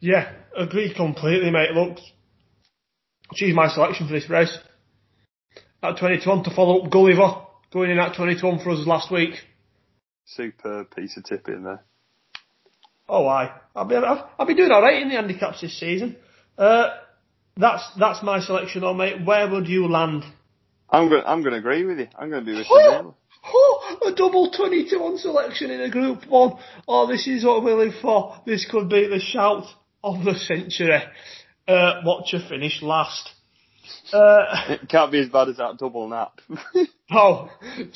[0.00, 1.70] Yeah, agree completely, mate.
[1.72, 1.98] Look,
[3.34, 4.58] she's my selection for this race.
[5.82, 7.42] At 20 to 1 to follow up Gulliver,
[7.72, 9.34] going in at 20 to 1 for us last week.
[10.24, 11.82] Superb piece of tip in there.
[13.08, 13.52] Oh, I.
[13.74, 16.16] I'll be, I'll, I'll be doing alright in the handicaps this season.
[16.56, 16.90] Uh,
[17.56, 19.26] that's, that's my selection though, mate.
[19.26, 20.24] Where would you land?
[20.88, 21.24] I'm going.
[21.26, 22.08] I'm going to agree with you.
[22.16, 23.14] I'm going to be with you.
[23.44, 26.58] oh, a double 20 to 1 selection in a group one.
[26.86, 28.40] Oh, this is what we're looking for.
[28.46, 29.64] This could be the shout
[30.04, 31.02] of the century.
[31.66, 33.31] Uh, watch her finish last.
[34.12, 36.40] Uh, It can't be as bad as that double nap.
[37.10, 37.50] oh,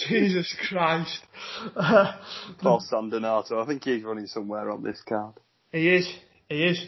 [0.09, 1.20] Jesus Christ.
[1.77, 2.12] Uh,
[2.61, 3.61] Paul Sandonato.
[3.62, 5.35] I think he's running somewhere on this card.
[5.72, 6.09] he is,
[6.49, 6.85] he is.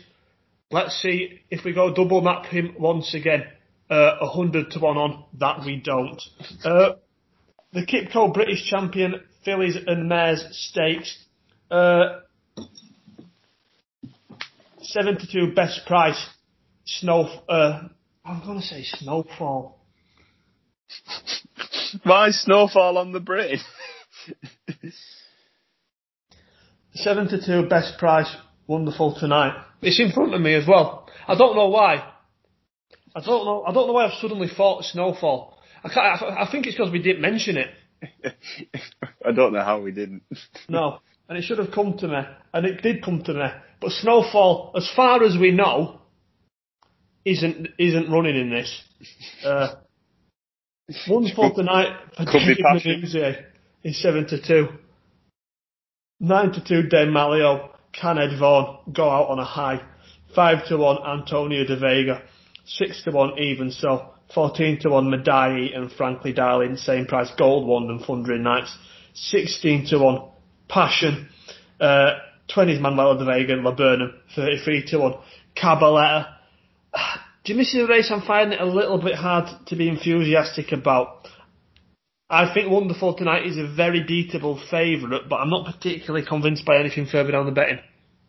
[0.70, 3.44] Let's see if we go double nap him once again.
[3.90, 6.20] Uh, a hundred to one on, that we don't.
[6.64, 6.90] Uh,
[7.72, 11.16] the QIPCO British Champion Fillies and Mares Stakes.
[11.70, 12.20] Uh,
[14.82, 16.22] 72 best price.
[16.84, 17.82] Snow, uh,
[18.28, 19.78] I'm gonna say snowfall.
[22.02, 23.58] Why snowfall on the brain?
[26.92, 28.30] 72 best price,
[28.66, 29.54] wonderful tonight.
[29.80, 31.08] It's in front of me as well.
[31.26, 32.04] I don't know why.
[33.14, 33.64] I don't know.
[33.66, 35.58] I don't know why I've suddenly thought snowfall.
[35.82, 37.70] I, I, I think it's because we didn't mention it.
[39.24, 40.22] I don't know how we didn't.
[40.68, 42.20] No, and it should have come to me,
[42.52, 43.46] and it did come to me.
[43.80, 45.97] But snowfall, as far as we know,
[47.30, 48.82] isn't isn't running in this.
[49.44, 49.74] Uh,
[51.06, 53.44] tonight for Could be David.
[53.84, 54.68] Is seven to two.
[56.20, 57.70] Nine to two, Dame Malliot.
[57.92, 59.80] Can Ed Vaughan go out on a high?
[60.34, 62.22] Five to one, Antonia De Vega.
[62.66, 64.10] Six to one, even so.
[64.34, 67.30] Fourteen to one, Mehdaayih and Frankly Darling, same price.
[67.38, 68.76] Gold one and Thundering Nights.
[69.14, 70.28] Sixteen to one,
[70.68, 71.28] Passion.
[71.80, 72.14] Uh,
[72.52, 74.12] 20 Manuela De Vega and Laburnum.
[74.34, 75.14] Thirty-three to one,
[75.56, 76.38] Cabaletta.
[77.48, 78.11] Do you miss the race?
[78.11, 81.28] I'm finding it a little bit hard to be enthusiastic about.
[82.28, 86.78] I think Wonderful Tonight is a very beatable favourite, but I'm not particularly convinced by
[86.78, 87.78] anything further down the betting.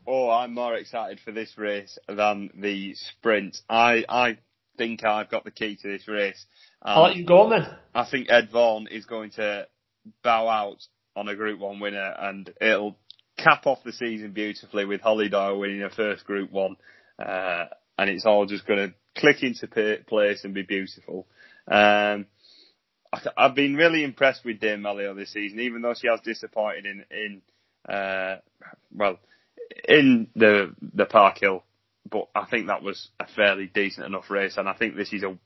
[0.08, 3.58] Oh, I'm more excited for this race than the sprint.
[3.70, 4.38] I I
[4.78, 6.46] think I've got the key to this race.
[6.82, 7.68] I'll Um, let you go on then.
[7.94, 9.68] I think Ed Vaughan is going to
[10.24, 10.82] bow out
[11.18, 12.96] on a Group One winner, and it'll
[13.38, 16.78] cap off the season beautifully with Holly Doyle winning her first Group One,
[17.22, 17.66] uh,
[18.00, 19.68] and it's all just going to click into
[20.08, 21.28] place and be beautiful.
[21.68, 22.28] Um,
[23.12, 26.86] I, I've been really impressed with Dame Malliot this season, even though she has disappointed
[26.86, 27.42] in in
[27.94, 28.38] uh,
[28.94, 29.20] well
[29.88, 31.64] in the the Park Hill,
[32.10, 35.24] but I think that was a fairly decent enough race, and I think this is
[35.24, 35.38] a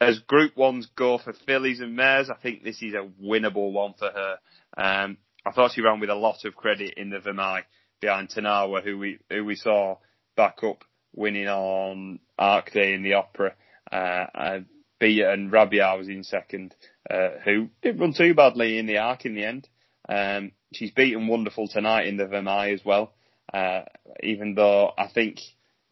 [0.00, 3.94] as Group Ones go for fillies and mares, I think this is a winnable one
[3.96, 4.38] for her.
[4.76, 7.62] Um, I thought she ran with a lot of credit in the Vermeille
[8.00, 9.98] behind Tarnawa, who we who we saw
[10.36, 10.84] back up
[11.14, 13.54] winning on Arc Day in the Opera.
[13.90, 14.58] Uh, uh,
[15.00, 16.76] and Raabihah was in second,
[17.10, 19.68] uh, who didn't run too badly in the Arc in the end.
[20.08, 23.12] Um, she's beaten Wonderful tonight in the Vermeille as well.
[23.52, 23.82] Uh,
[24.22, 25.40] even though I think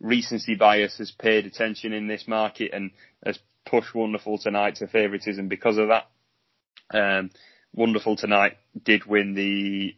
[0.00, 2.92] recency bias has paid attention in this market and
[3.24, 6.06] has pushed Wonderful tonight to favouritism because of that.
[6.92, 7.30] Um,
[7.72, 9.94] Wonderful tonight did win the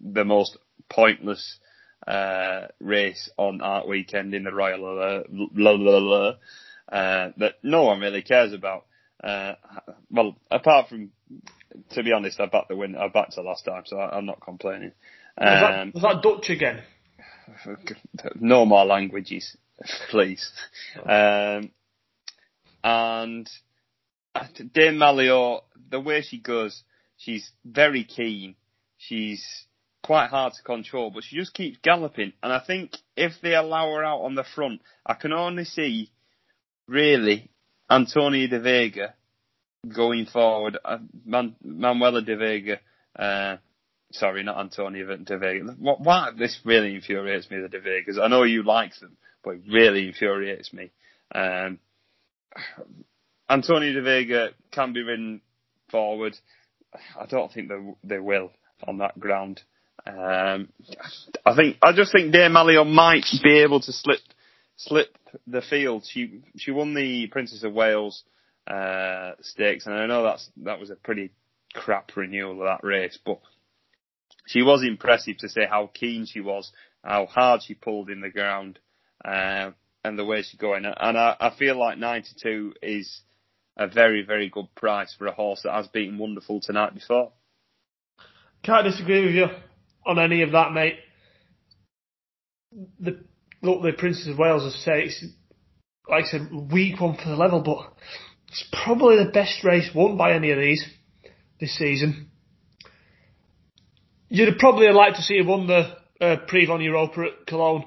[0.00, 0.58] the most
[0.88, 1.58] pointless
[2.06, 6.28] uh, race on Arc Weekend in the Royal uh, la, la, la,
[6.90, 8.86] uh, that no one really cares about.
[9.22, 9.54] Uh,
[10.10, 11.10] well, apart from,
[11.90, 12.96] to be honest, I backed the win.
[12.96, 14.92] I backed the last time, so I, I'm not complaining.
[15.38, 16.82] Was, Um, that, was that Dutch again?
[18.40, 19.56] no more languages,
[20.10, 20.50] please.
[21.04, 21.70] Um,
[22.84, 23.50] and
[24.72, 26.82] Dame Malliot, the way she goes,
[27.16, 28.54] she's very keen.
[28.98, 29.44] She's
[30.06, 32.32] quite hard to control, but she just keeps galloping.
[32.40, 36.12] And I think if they allow her out on the front, I can only see,
[36.86, 37.50] really,
[37.90, 39.14] Antonia de Vega
[39.92, 40.78] going forward.
[40.84, 42.78] Uh, Man- Manuela de Vega,
[43.18, 43.56] uh,
[44.12, 45.64] sorry, not Antonia de Vega.
[45.78, 48.16] What, why this really infuriates me, the de Vegas.
[48.22, 50.92] I know you like them, but it really infuriates me.
[51.34, 51.80] Um,
[53.50, 55.40] Antonia de Vega can be ridden
[55.90, 56.36] forward.
[57.20, 58.52] I don't think they they will
[58.86, 59.62] on that ground.
[60.06, 60.68] Um,
[61.44, 64.20] I think I just think Dame Malliot might be able to slip
[64.76, 65.16] slip
[65.46, 66.04] the field.
[66.08, 68.22] She she won the Princess of Wales
[68.68, 71.32] uh, stakes, and I know that's that was a pretty
[71.74, 73.40] crap renewal of that race, but
[74.46, 76.70] she was impressive to say how keen she was,
[77.02, 78.78] how hard she pulled in the ground,
[79.24, 79.70] uh,
[80.04, 80.84] and the way she's going.
[80.84, 83.22] And I, I feel like 92 is
[83.76, 87.32] a very, very good price for a horse that has beaten Wonderful tonight before.
[88.62, 89.46] Can't disagree with you
[90.06, 90.98] on any of that, mate.
[93.00, 93.24] The
[93.62, 95.24] look, the Princess of Wales, I say, it's
[96.08, 97.92] like I said, weak one for the level, but
[98.48, 100.84] it's probably the best race won by any of these
[101.60, 102.30] this season.
[104.28, 107.84] You'd have probably liked to see her won the uh, Prix von Europa at Cologne,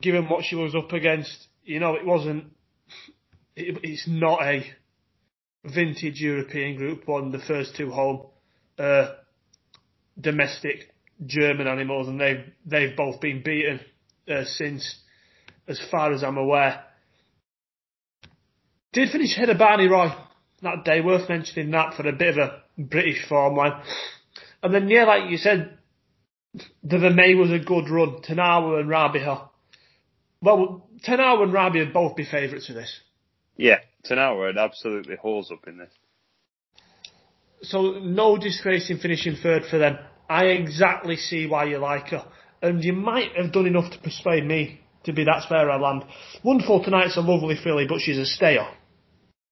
[0.00, 1.48] given what she was up against.
[1.64, 2.44] You know, it wasn't.
[3.56, 4.64] It, it's not a
[5.64, 7.32] vintage European Group One.
[7.32, 8.26] The first two home
[8.78, 9.12] uh,
[10.18, 10.93] domestic
[11.26, 13.80] German animals, and they've they've both been beaten
[14.30, 14.96] uh, since,
[15.68, 16.84] as far as I'm aware.
[18.92, 20.14] Did finish ahead of Barney Roy
[20.62, 23.82] that day, worth mentioning that for a bit of a British form line.
[24.62, 25.78] And then, yeah, like you said,
[26.82, 28.22] the Vermeille was a good run.
[28.22, 29.48] Tarnawa and Raabihah.
[30.40, 33.00] Well, Tarnawa and Raabihah both be favourites for this.
[33.56, 35.92] Yeah, Tarnawa would absolutely hose up in this.
[37.62, 39.98] So, no disgrace in finishing third for them.
[40.28, 42.24] I exactly see why you like her.
[42.62, 46.04] And you might have done enough to persuade me to be that's where I land.
[46.42, 48.66] Wonderful tonight's a lovely filly, but she's a stayer.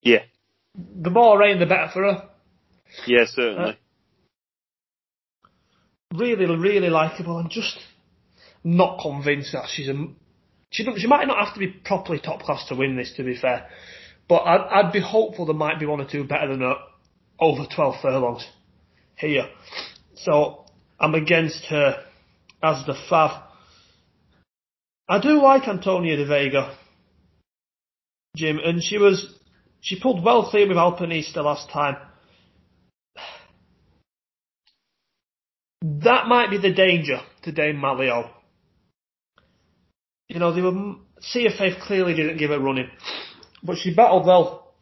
[0.00, 0.22] Yeah.
[0.74, 2.28] The more rain, the better for her.
[3.06, 3.70] Yeah, certainly.
[3.70, 3.72] Uh,
[6.14, 7.36] really, really likeable.
[7.36, 7.78] I'm just
[8.64, 10.06] not convinced that she's a.
[10.70, 13.36] She, she might not have to be properly top class to win this, to be
[13.36, 13.68] fair.
[14.28, 16.76] But I'd, I'd be hopeful there might be one or two better than her
[17.38, 18.46] over 12 furlongs
[19.16, 19.48] here.
[20.14, 20.61] So
[20.98, 22.04] I'm against her
[22.62, 23.42] as the fav.
[25.08, 26.76] I do like Antonia de Vega,
[28.36, 29.34] Jim, and she was
[29.80, 31.96] she pulled well clear with Alpinista last time.
[35.82, 38.30] That might be the danger to Dame Malliot.
[40.28, 42.88] You know, they were Sea of Faith clearly didn't give her running,
[43.62, 44.72] but she battled well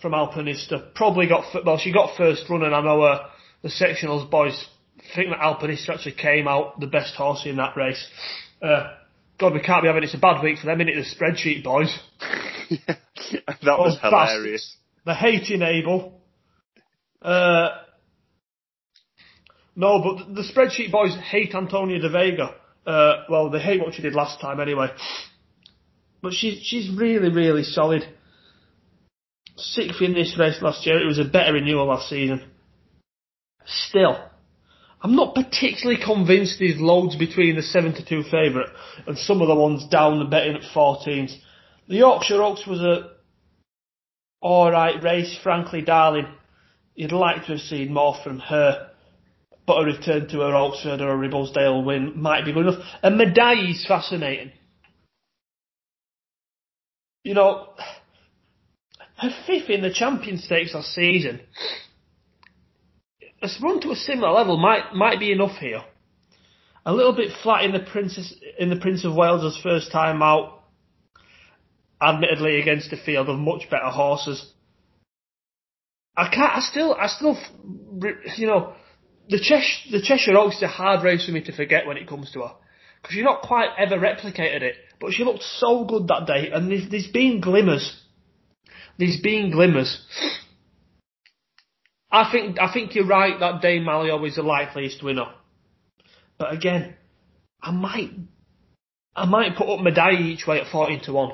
[0.00, 0.94] from Alpinista.
[0.94, 3.28] Probably got well, she got first run, and I know uh,
[3.62, 4.66] the sectionals boys
[5.14, 8.04] think that Alpinista actually came out the best horse in that race.
[8.62, 8.94] Uh,
[9.38, 10.94] God, we can't be having it's a bad week for them, in it?
[10.94, 11.96] The spreadsheet boys.
[12.86, 14.76] that was oh, hilarious.
[15.04, 16.20] The hating Abel.
[17.22, 17.68] Uh,
[19.76, 22.54] no, but the spreadsheet boys hate Antonia de Vega.
[22.84, 24.88] Uh, well, they hate what she did last time anyway.
[26.20, 28.02] But she's she's really, really solid.
[29.56, 31.00] Sixth in this race last year.
[31.00, 32.42] It was a better renewal last season.
[33.66, 34.18] Still,
[35.00, 38.68] I'm not particularly convinced there's loads between the 7 to 2 favourite
[39.06, 41.36] and some of the ones down the betting at 14s.
[41.86, 43.10] The Yorkshire Oaks was a
[44.42, 46.26] alright race, frankly, darling.
[46.94, 48.90] You'd like to have seen more from her,
[49.66, 52.84] but a return to her Oxford or a Ribblesdale win might be good enough.
[53.02, 54.50] And Mehdaayih is fascinating.
[57.22, 57.68] You know,
[59.16, 61.40] her fifth in the Champion Stakes last season
[63.62, 65.82] run to a similar level might might be enough here.
[66.84, 70.62] A little bit flat in the Princess in the Prince of Wales's first time out,
[72.00, 74.52] admittedly against a field of much better horses.
[76.16, 76.56] I can't.
[76.56, 76.94] I still.
[76.94, 77.38] I still.
[78.36, 78.74] You know,
[79.28, 82.08] the Cheshire, the Cheshire Oaks is a hard race for me to forget when it
[82.08, 82.52] comes to her
[83.00, 84.74] because you've not quite ever replicated it.
[85.00, 88.02] But she looked so good that day, and there's, there's been glimmers.
[88.98, 90.04] There's been glimmers.
[92.10, 95.26] I think I think you're right that Dame Malliot is the likeliest winner.
[96.38, 96.94] But again,
[97.60, 98.10] I might
[99.14, 101.32] I might put up Mehdaayih each way at fourteen to one.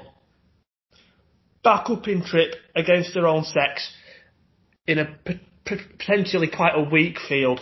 [1.62, 3.92] Back up in trip against their own sex
[4.86, 7.60] in a p- p- potentially quite a weak field.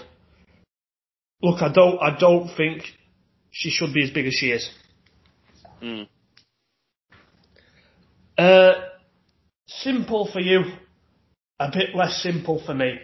[1.43, 2.85] Look, I don't I don't think
[3.51, 4.71] she should be as big as she is.
[5.83, 6.09] Mm.
[8.39, 8.73] Uh,
[9.67, 10.63] simple for you,
[11.59, 12.99] a bit less simple for me.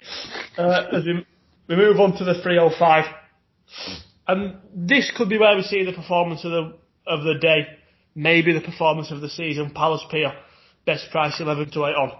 [0.56, 1.26] Uh, as we,
[1.68, 3.04] we move on to the 305.
[4.26, 7.66] And this could be where we see the performance of the of the day,
[8.14, 9.70] maybe the performance of the season.
[9.70, 10.32] Palace Pier,
[10.84, 12.12] best price 11 to 8 on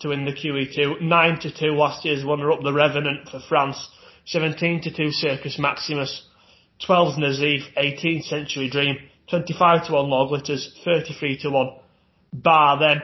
[0.00, 1.02] to win the QE2.
[1.02, 3.88] 9 to 2 last year's runner up the Revenant for France.
[4.26, 6.26] 17 to 2 Circus Maximus.
[6.86, 8.96] 12 Nazeef, 18th Century Dream.
[9.28, 10.74] 25 to 1 Lord Glitters.
[10.84, 11.70] 33 to 1
[12.32, 13.02] Bar then.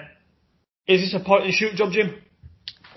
[0.87, 2.15] Is this a point and shoot job, Jim?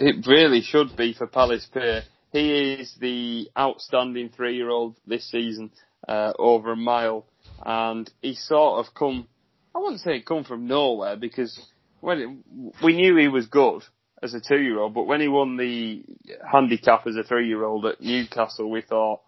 [0.02, 2.04] It really should be for Palace Pier.
[2.32, 5.72] He is the outstanding three-year-old this season,
[6.08, 7.26] uh, over a mile,
[7.66, 9.28] and he sort of come.
[9.76, 11.60] I wouldn't say come from nowhere because
[12.00, 13.84] when it, we knew he was good
[14.24, 16.06] as a two-year-old, but when he won the
[16.50, 19.20] handicap as a three-year-old at Newcastle, we thought,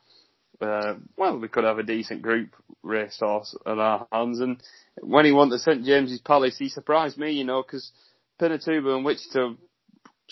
[0.62, 4.39] uh, well, we could have a decent group racehorse at our hands.
[4.39, 4.62] And
[5.01, 7.91] when he won the St James's Palace, he surprised me, you know, because
[8.39, 9.55] Pinatubo and Wichita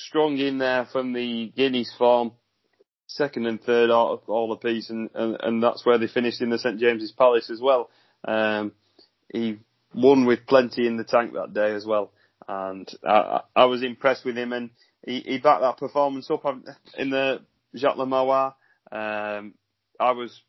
[0.08, 2.32] strong in there from the Guineas form
[3.08, 6.60] second and third all, all apiece, and, and, and that's where they finished in the
[6.60, 7.90] St James's Palace as well.
[8.26, 8.72] Um,
[9.34, 9.58] he
[9.94, 12.12] won with plenty in the tank that day as well,
[12.48, 14.70] and I, I was impressed with him, and
[15.06, 16.46] he, he backed that performance up
[16.98, 17.42] in the
[17.76, 18.54] Jacques Le Marois.
[18.92, 19.56] Um,
[20.00, 20.40] I was,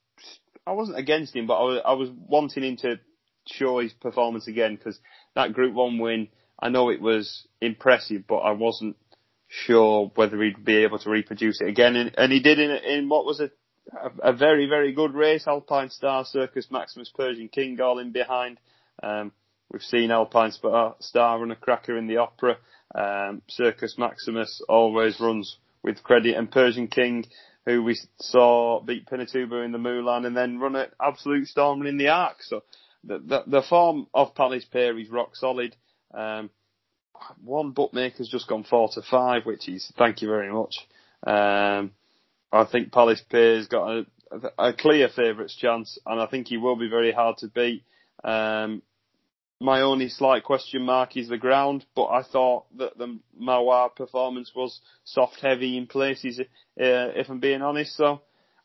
[0.66, 3.00] I wasn't against him, but I was, I was wanting him to
[3.46, 4.98] show his performance again because
[5.34, 8.96] that Group One win, I know it was impressive, but I wasn't
[9.50, 11.96] sure whether he'd be able to reproduce it again.
[11.96, 13.50] And, and he did in, in what was a,
[13.92, 15.46] a, a, very, very good race.
[15.46, 18.58] Alpine Star, Circus Maximus, Persian King all in behind.
[19.02, 19.32] Um,
[19.70, 22.58] we've seen Alpine Star run a cracker in the Opera.
[22.94, 27.26] Um, Circus Maximus always runs with credit and Persian King,
[27.66, 31.98] who we saw beat Pinatubo in the Moulin and then run an absolute storm in
[31.98, 32.36] the Arc.
[32.42, 32.62] So
[33.02, 35.74] the, the, the form of Palace Pier is rock solid.
[36.12, 36.50] Um,
[37.44, 40.76] one bookmaker's just gone four to five, which is thank you very much.
[41.26, 41.92] Um,
[42.52, 44.06] I think Palace Pier's got a,
[44.58, 47.84] a clear favourites chance, and I think he will be very hard to beat.
[48.24, 48.82] Um,
[49.60, 54.52] my only slight question mark is the ground, but I thought that the Marois performance
[54.54, 56.44] was soft heavy in places, uh,
[56.76, 57.94] if I'm being honest.
[57.94, 58.22] So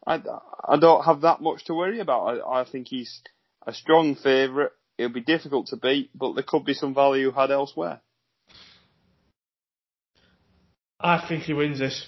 [0.07, 0.21] I,
[0.67, 2.39] I don't have that much to worry about.
[2.39, 3.21] I, I think he's
[3.67, 4.71] a strong favourite.
[4.97, 7.99] It'll be difficult to beat, but there could be some value had elsewhere.
[10.99, 12.07] I think he wins this.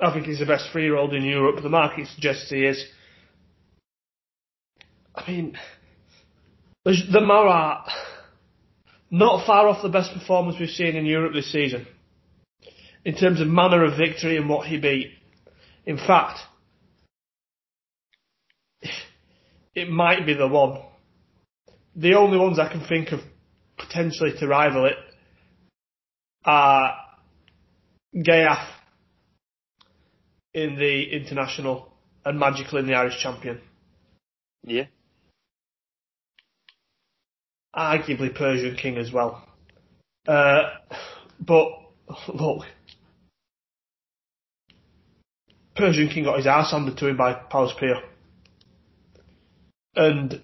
[0.00, 1.62] I think he's the best three-year-old in Europe.
[1.62, 2.84] The market suggests he is.
[5.14, 5.58] I mean,
[6.84, 7.84] the Marois,
[9.10, 11.86] not far off the best performance we've seen in Europe this season.
[13.04, 15.12] In terms of manner of victory and what he beat.
[15.84, 16.38] In fact,
[19.74, 20.82] it might be the one.
[21.96, 23.20] The only ones I can think of
[23.78, 24.96] potentially to rival it
[26.44, 26.94] are
[28.14, 28.66] Ghaiyyath
[30.54, 31.92] in the international
[32.24, 33.60] and Magical in the Irish champion.
[34.64, 34.86] Yeah.
[37.74, 39.44] Arguably Persian King as well.
[40.26, 40.62] Uh,
[41.40, 41.68] but
[42.28, 42.64] look,
[45.76, 48.02] Persian King got his ass handed to him by Palace Pier.
[49.94, 50.42] And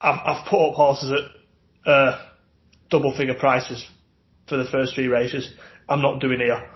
[0.00, 2.18] I've, I've put up horses at uh,
[2.90, 3.84] double figure prices
[4.48, 5.50] for the first three races.
[5.88, 6.68] I'm not doing here.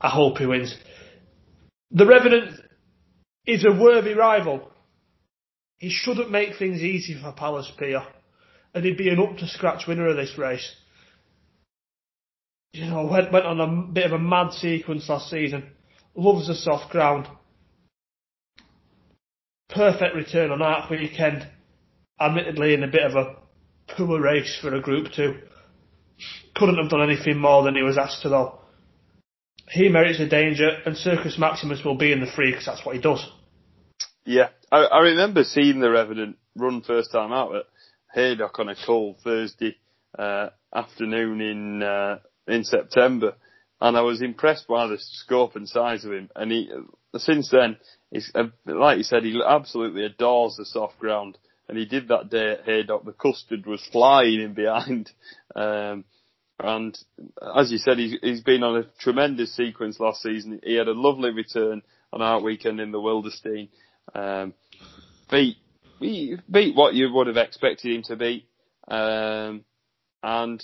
[0.00, 0.74] I hope he wins.
[1.90, 2.60] The Revenant
[3.46, 4.70] is a worthy rival.
[5.78, 8.02] He shouldn't make things easy for Palace Pier,
[8.74, 10.74] and he'd be an up to scratch winner of this race.
[12.72, 15.70] You know, went, went on a bit of a mad sequence last season.
[16.14, 17.26] Loves the soft ground.
[19.68, 21.46] Perfect return on that weekend.
[22.20, 23.36] Admittedly, in a bit of a
[23.96, 25.36] poor race for a Group 2
[26.54, 28.60] couldn't have done anything more than he was asked to though.
[29.68, 32.94] He merits the danger, and Circus Maximus will be in the free because that's what
[32.94, 33.26] he does.
[34.24, 37.64] Yeah, I, I remember seeing the Revenant run first time out at
[38.14, 39.76] Haydock on a cold Thursday
[40.18, 43.34] uh, afternoon in uh, in September,
[43.80, 46.30] and I was impressed by the scope and size of him.
[46.34, 46.70] And he,
[47.16, 47.76] since then,
[48.10, 51.38] he's, uh, like you said, he absolutely adores the soft ground,
[51.68, 53.04] and he did that day at Haydock.
[53.04, 55.10] The custard was flying in behind.
[55.56, 56.04] Um,
[56.58, 56.96] and
[57.56, 60.60] as you said, he's, he's been on a tremendous sequence last season.
[60.62, 61.82] He had a lovely return
[62.12, 63.68] on our weekend in the Wildenstein.
[64.14, 64.54] Um,
[65.30, 65.56] beat,
[66.00, 68.48] beat what you would have expected him to beat.
[68.88, 69.64] Um,
[70.22, 70.62] and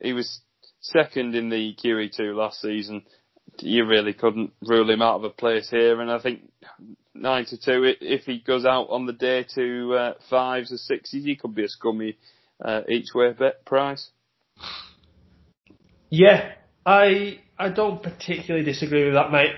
[0.00, 0.40] he was
[0.80, 3.02] second in the QE2 last season.
[3.58, 6.00] You really couldn't rule him out of a place here.
[6.00, 6.50] And I think
[7.14, 11.24] nine to two, if he goes out on the day to uh, fives or sixes,
[11.24, 12.18] he could be a scummy
[12.64, 14.10] uh, each way bet price.
[16.10, 16.52] Yeah,
[16.86, 19.52] I I don't particularly disagree with that, mate.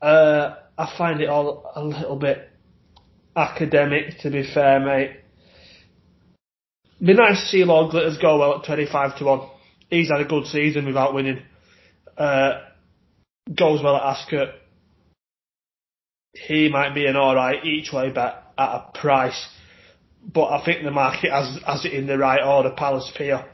[0.00, 2.48] Uh, I find it all a little bit
[3.34, 5.16] academic, to be fair, mate.
[7.00, 9.40] Be nice to see Lord Glitters go well at 25 to 1.
[9.90, 11.42] He's had a good season without winning.
[12.16, 12.60] Uh,
[13.54, 14.48] goes well at Ascot.
[16.32, 19.48] He might be an alright each way bet at a price.
[20.22, 23.44] But I think the market has, has it in the right order, Palace Pier,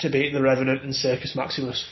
[0.00, 1.84] to beat the Revenant and Circus Maximus.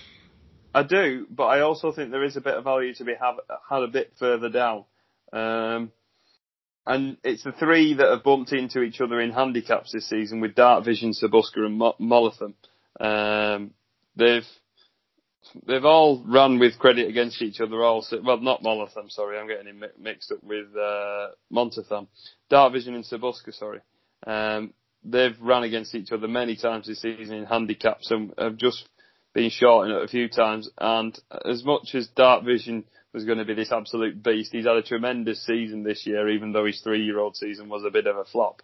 [0.75, 3.37] I do, but I also think there is a bit of value to be have,
[3.69, 4.85] had a bit further down.
[5.33, 5.91] Um,
[6.87, 10.55] and it's the three that have bumped into each other in handicaps this season with
[10.55, 12.33] Dark Vision, Sir Busker and Mo-.
[13.01, 13.73] Um,
[14.17, 14.47] they've
[15.67, 17.83] they've all run with credit against each other.
[17.83, 19.11] Also, well, not Mollatham.
[19.11, 22.09] Sorry, I'm getting him mixed up with uh, Montatham.
[22.51, 23.53] Dark Vision and Sir Busker.
[23.53, 23.81] Sorry.
[24.27, 24.73] Um,
[25.07, 28.89] they've run against each other many times this season in handicaps and have just
[29.35, 30.69] been short in it a few times.
[30.79, 34.77] And as much as Dark Vision was going to be this absolute beast, he's had
[34.77, 38.25] a tremendous season this year, even though his three-year-old season was a bit of a
[38.25, 38.63] flop.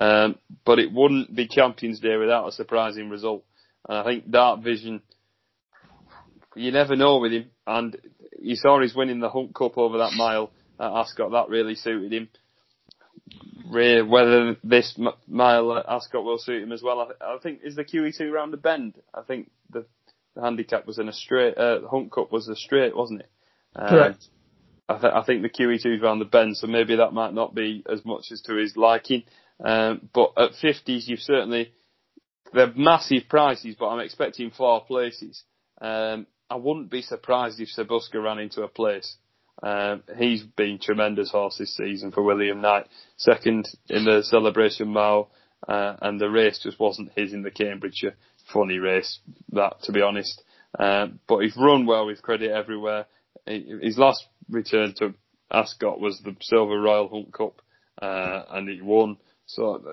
[0.00, 3.44] Um, but it wouldn't be Champions Day without a surprising result.
[3.88, 5.02] And I think Dark Vision,
[6.54, 7.50] you never know with him.
[7.66, 7.96] And
[8.40, 11.32] you saw he's winning the Hunt Cup over that mile at Ascot.
[11.32, 12.28] That really suited him.
[13.70, 18.30] Whether this mile at Ascot will suit him as well, I, think is the QE2
[18.30, 18.94] round the bend.
[19.14, 19.86] I think the
[20.34, 21.56] the handicap was in a straight.
[21.56, 23.30] Uh, the Hunt Cup was a straight, wasn't it?
[23.76, 24.24] Um, Correct.
[24.88, 27.54] I, th- I think the QE2 is around the bend, so maybe that might not
[27.54, 29.24] be as much as to his liking.
[29.62, 31.72] Um, but at 50s, you've certainly
[32.52, 35.42] they're massive prices, but I'm expecting four places.
[35.80, 39.16] Um, I wouldn't be surprised if Sir Busker ran into a place.
[39.62, 42.86] Um, he's been tremendous horse this season for William Knight.
[43.16, 45.30] Second in the celebration mile,
[45.68, 48.16] uh, and the race just wasn't his in the Cambridgeshire
[48.52, 49.20] funny race,
[49.52, 50.42] that to be honest.
[50.78, 53.06] Um, but he's run well with credit everywhere.
[53.46, 55.14] His last return to
[55.50, 57.60] Ascot was the Silver Royal Hunt Cup,
[58.00, 59.18] uh, and he won.
[59.46, 59.84] So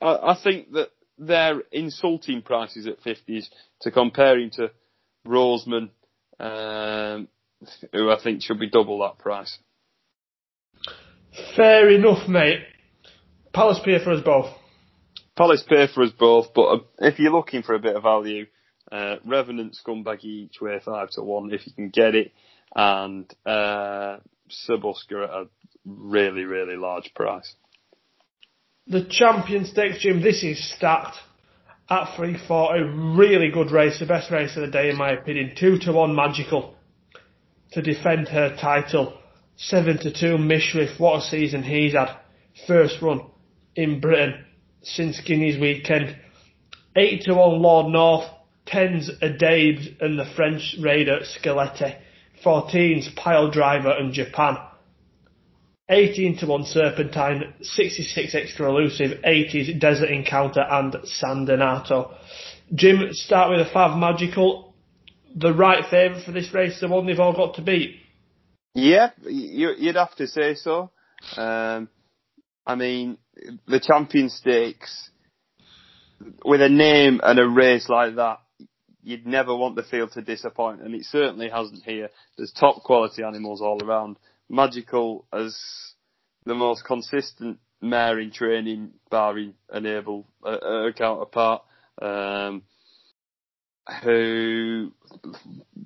[0.00, 3.46] I, I think that they're insulting prices at 50s
[3.82, 4.70] to comparing to
[5.26, 5.90] Roseman,
[6.38, 7.28] um,
[7.92, 9.58] who I think should be double that price.
[11.56, 12.60] Fair enough, mate.
[13.52, 14.54] Palace Pier for us both.
[15.38, 18.46] Palace pay for us both, but uh, if you're looking for a bit of value,
[18.90, 22.32] uh, Revenant Scumbaggy each way five to one if you can get it,
[22.74, 24.16] and uh,
[24.48, 25.44] Sir Busker at a
[25.86, 27.54] really really large price.
[28.88, 30.22] The Champion Stakes, Jim.
[30.22, 31.18] This is stacked
[31.88, 32.74] at three four.
[32.74, 35.54] A really good race, the best race of the day in my opinion.
[35.56, 36.74] Two to one Magical
[37.72, 39.18] to defend her title.
[39.56, 40.98] Seven to two Mishriff.
[41.00, 42.16] What a season he's had.
[42.66, 43.22] First run
[43.74, 44.44] in Britain
[44.82, 46.16] since Guineas weekend.
[46.96, 48.28] 8 to 1 Lord North,
[48.66, 51.96] 10s Addeybb and the French raider Skalleti,
[52.44, 54.56] 14s Pyledriver and Japan.
[55.90, 62.14] 18 to 1 Serpentine, 66 Extra Elusive, 80s Desert Encounter and San Donato.
[62.74, 64.67] Jim, start with a Fav Magical.
[65.36, 67.96] The right favourite for this race, the one they've all got to beat.
[68.74, 70.90] Yeah, you'd have to say so.
[71.36, 71.88] Um,
[72.66, 73.18] I mean,
[73.66, 75.10] the Champion Stakes,
[76.44, 78.40] with a name and a race like that,
[79.02, 82.10] you'd never want the field to disappoint, and it certainly hasn't here.
[82.36, 84.18] There's top quality animals all around.
[84.48, 85.58] Magical as
[86.44, 90.52] the most consistent mare in training, barring Enable, a,
[90.88, 91.62] a counterpart,
[92.00, 92.62] um,
[94.02, 94.92] who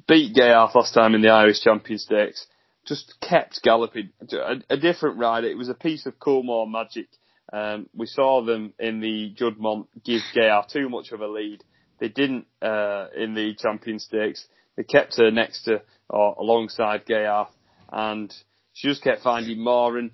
[0.09, 2.46] beat Ghaiyyath last time in the Irish Champion Stakes
[2.86, 4.11] just kept galloping.
[4.32, 5.48] A, a different rider.
[5.48, 7.09] It was a piece of Coolmore magic.
[7.53, 11.62] Um, we saw them in the Juddmonte give Ghaiyyath too much of a lead.
[12.00, 14.46] They didn't uh, in the Champion Stakes.
[14.76, 17.50] They kept her next to or alongside Ghaiyyath,
[17.90, 18.32] and
[18.72, 19.98] she just kept finding more.
[19.98, 20.11] And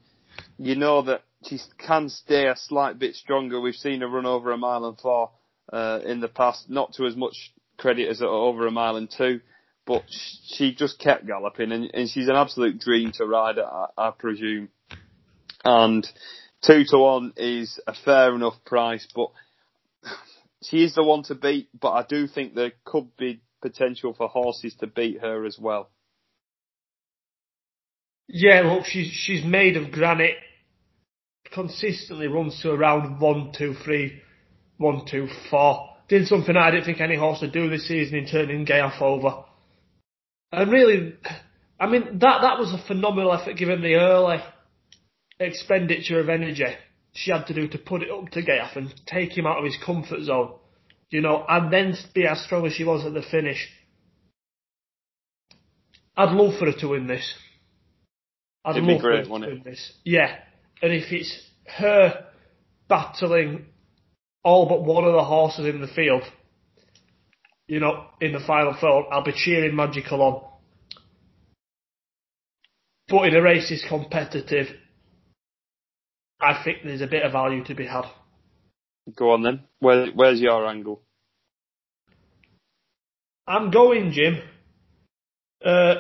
[0.59, 3.61] you know that she can stay a slight bit stronger.
[3.61, 5.31] We've seen her run over a mile and four
[5.73, 9.41] uh, in the past, not to as much credit as over a mile and two
[9.89, 10.05] but
[10.45, 14.69] she just kept galloping, and, and she's an absolute dream to ride, I, I presume.
[15.65, 16.07] And
[16.65, 19.31] two to one is a fair enough price, but
[20.63, 21.71] she is the one to beat.
[21.79, 25.89] But I do think there could be potential for horses to beat her as well.
[28.29, 30.37] Yeah, look, she's she's made of granite.
[31.51, 34.21] Consistently runs to around one, two, three,
[34.77, 35.89] one, two, four.
[36.09, 39.45] Did something I didn't think any horse would do this season in turning Ghaiyyath over.
[40.53, 41.15] And really,
[41.79, 44.39] I mean, that, that was a phenomenal effort given the early
[45.39, 46.65] expenditure of energy.
[47.13, 49.65] she had to do to put it up to Gaff and take him out of
[49.65, 50.53] his comfort zone,
[51.11, 53.69] you know, and then be as strong as she was at the finish.
[56.17, 57.35] I'd love for her to win this.
[58.65, 59.55] I'd It'd be love great, for her to it?
[59.55, 59.93] win this.
[60.05, 60.37] Yeah,
[60.83, 61.41] and if it's
[61.79, 62.27] her
[62.89, 63.67] battling
[64.43, 66.23] all but one of the horses in the field,
[67.67, 70.45] you know, in the final four, I'll be cheering Magical on.
[73.09, 74.67] But in a race is competitive,
[76.41, 78.05] I think there's a bit of value to be had.
[79.17, 79.61] Go on then.
[79.81, 81.03] Where, where's your angle?
[83.47, 84.43] I'm going, Jim,
[85.65, 85.95] uh,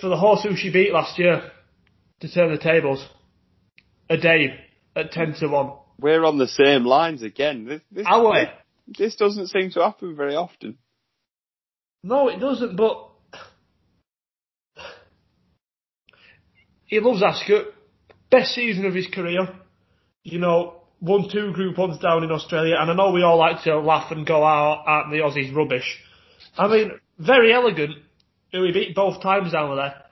[0.00, 1.50] for the horse who she beat last year
[2.20, 3.06] to turn the tables.
[4.10, 4.56] Addeybb
[4.96, 5.72] at 10 to 1.
[6.00, 7.66] We're on the same lines again.
[7.66, 8.48] This, this, we?
[8.98, 10.78] this doesn't seem to happen very often.
[12.02, 13.10] No, it doesn't, but
[16.86, 17.66] he loves Ascot.
[18.30, 19.48] Best season of his career.
[20.22, 23.62] You know, won two Group 1s down in Australia, and I know we all like
[23.64, 25.98] to laugh and go out at the Aussies rubbish.
[26.56, 27.96] I mean, Verry Elleegant,
[28.52, 30.02] who he beat both times down there.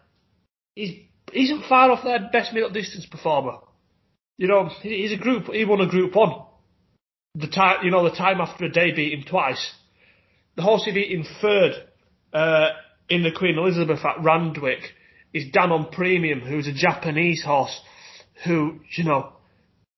[0.74, 0.90] He's,
[1.32, 3.58] he isn't far off their best middle distance performer.
[4.38, 6.32] You know, he's a group, he won a Group 1.
[7.34, 9.72] The time, you know, the time after Addeybb beat him twice.
[10.56, 11.72] The horse he beat in third
[12.32, 12.68] uh,
[13.08, 14.80] in the Queen Elizabeth at Randwick
[15.34, 17.80] is Danon Premium, who's a Japanese horse
[18.44, 19.32] who, you know,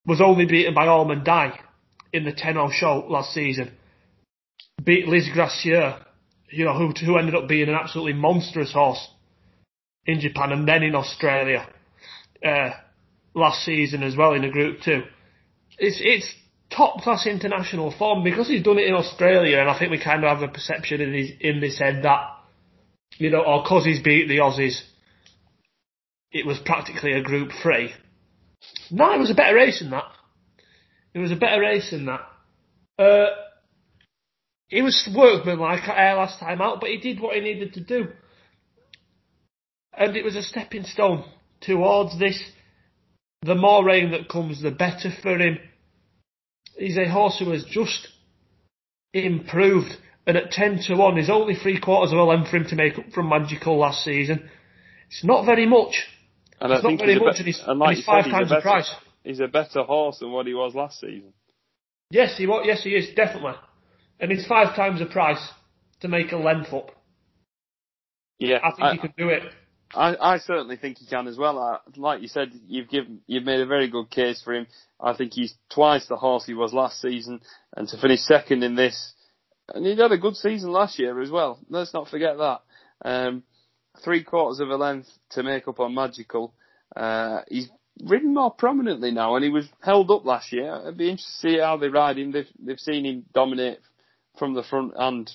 [0.06, 1.58] was only beaten by Almond Eye
[2.12, 3.72] in the Tenno Sho last season.
[4.82, 5.94] Beat Lys Gracieux,
[6.50, 9.06] you know, who, who ended up being an absolutely monstrous horse
[10.06, 11.68] in Japan and then in Australia
[12.44, 12.70] uh,
[13.34, 15.02] last season as well in a Group 2.
[15.78, 16.34] It's, it's
[16.70, 20.24] top class international form because he's done it in Australia, and I think we kind
[20.24, 22.28] of have a perception in his in this head that
[23.18, 24.80] you know, or because he's beat the Aussies,
[26.32, 27.92] it was practically a Group Three.
[28.90, 30.04] No, it was a better race than that.
[31.14, 32.20] It was a better race than that.
[32.98, 33.30] Uh,
[34.68, 38.08] he was workmanlike at last time out, but he did what he needed to do,
[39.92, 41.24] and it was a stepping stone
[41.60, 42.40] towards this.
[43.42, 45.58] The more rain that comes, the better for him
[46.80, 48.08] he's a horse who has just
[49.12, 49.92] improved.
[50.26, 52.76] And at 10 to 1, he's only three quarters of a length for him to
[52.76, 54.48] make up from Magical last season.
[55.08, 56.06] It's not very much.
[56.60, 58.24] And It's I not think very he's much, be- and he's, and and he's five
[58.24, 58.94] said, times he's a the price.
[59.24, 61.32] He's a better horse than what he was last season.
[62.10, 63.54] Yes, he wa- yes he is, definitely.
[64.20, 65.42] And it's five times the price
[66.00, 66.90] to make a length up.
[68.38, 69.42] Yeah, I think he can do it.
[69.94, 71.58] I, I certainly think he can as well.
[71.58, 74.66] I, like you said, you've given you've made a very good case for him.
[75.00, 77.40] I think he's twice the horse he was last season,
[77.76, 79.14] and to finish second in this,
[79.74, 81.58] and he had a good season last year as well.
[81.68, 82.60] Let's not forget that.
[83.04, 83.42] Um,
[84.04, 86.54] three quarters of a length to make up on Magical.
[86.94, 87.68] Uh, he's
[88.04, 90.80] ridden more prominently now, and he was held up last year.
[90.82, 92.30] It'd be interesting to see how they ride him.
[92.30, 93.80] They've they've seen him dominate
[94.38, 95.28] from the front and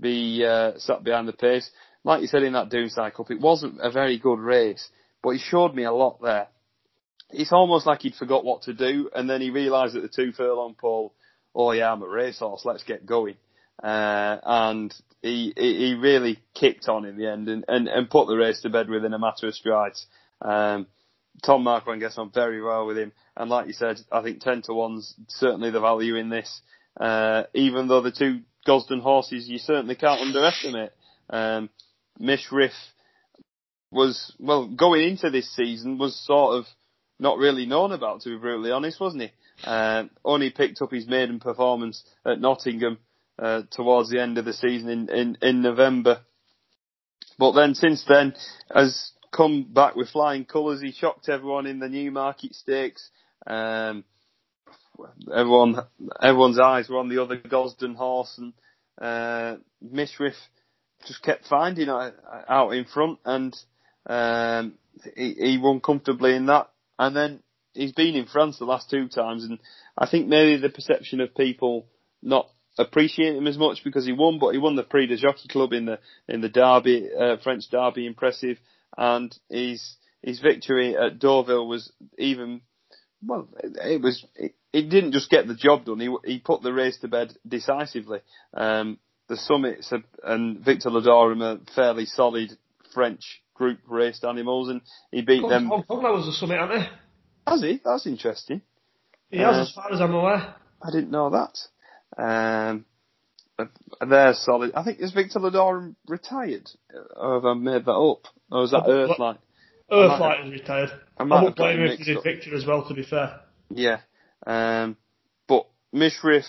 [0.00, 1.70] be uh, sat behind the pace
[2.04, 4.88] like you said in that Doonside Cup, it wasn't a very good race,
[5.22, 6.48] but he showed me a lot there.
[7.30, 10.32] It's almost like he'd forgot what to do, and then he realised at the two
[10.32, 11.14] furlong pole,
[11.54, 13.36] oh yeah, I'm a racehorse, let's get going.
[13.82, 18.36] Uh, and he, he really kicked on in the end and, and, and put the
[18.36, 20.06] race to bed within a matter of strides.
[20.42, 20.86] Um,
[21.44, 24.62] Tom Marquand gets on very well with him, and like you said, I think ten
[24.62, 26.60] to one's certainly the value in this.
[26.98, 30.90] Uh, even though the two Gosden horses you certainly can't underestimate.
[31.30, 31.70] Um,
[32.20, 32.72] Mishriff
[33.90, 36.66] was, well, going into this season was sort of
[37.18, 39.30] not really known about, to be brutally honest, wasn't he?
[39.64, 42.98] Uh, only picked up his maiden performance at Nottingham
[43.38, 46.20] uh, towards the end of the season in, in, in November.
[47.38, 48.34] But then since then
[48.74, 50.80] has come back with flying colours.
[50.80, 53.10] He shocked everyone in the Newmarket Stakes.
[53.46, 54.04] Um,
[55.34, 55.76] everyone,
[56.22, 58.52] everyone's eyes were on the other Gosden horse and
[59.00, 60.34] uh, Mishriff
[61.06, 63.56] just kept finding out, in front and
[64.06, 64.74] um,
[65.16, 66.70] he, he won comfortably in that.
[66.98, 67.42] And then
[67.72, 69.58] he's been in France the last two times and
[69.96, 71.86] I think maybe the perception of people
[72.22, 72.48] not
[72.78, 75.72] appreciating him as much because he won, but he won the Prix de Jockey Club
[75.72, 75.98] in the
[76.28, 78.58] in the Derby, uh, French Derby, impressive,
[78.96, 82.60] and his his victory at Deauville was even
[83.24, 86.00] well, it, was it, it didn't just get the job done.
[86.00, 88.20] He he put the race to bed decisively.
[88.54, 88.98] Um,
[89.30, 89.92] the Summits
[90.24, 92.50] and Victor Ludorum are fairly solid
[92.92, 93.22] French
[93.54, 94.80] group raced animals, and
[95.12, 95.68] he beat them.
[95.70, 96.88] Kong was the summit, aren't they?
[97.46, 97.80] Has he?
[97.84, 98.60] That's interesting.
[99.30, 100.54] He has, Uh, as far as I'm aware.
[100.82, 101.56] I didn't know that.
[102.20, 102.84] Um,
[104.08, 104.72] they're solid.
[104.74, 106.68] I think is Victor Ludorum retired,
[107.16, 108.26] or have I made that up?
[108.50, 109.38] Or is that Uh, Earthlight?
[109.92, 110.90] Earthlight is retired.
[111.18, 112.22] I I might won't blame him if he did.
[112.24, 113.40] Victor as well, to be fair.
[113.70, 114.00] Yeah.
[114.46, 114.96] Um,
[115.46, 116.48] but Mishriff,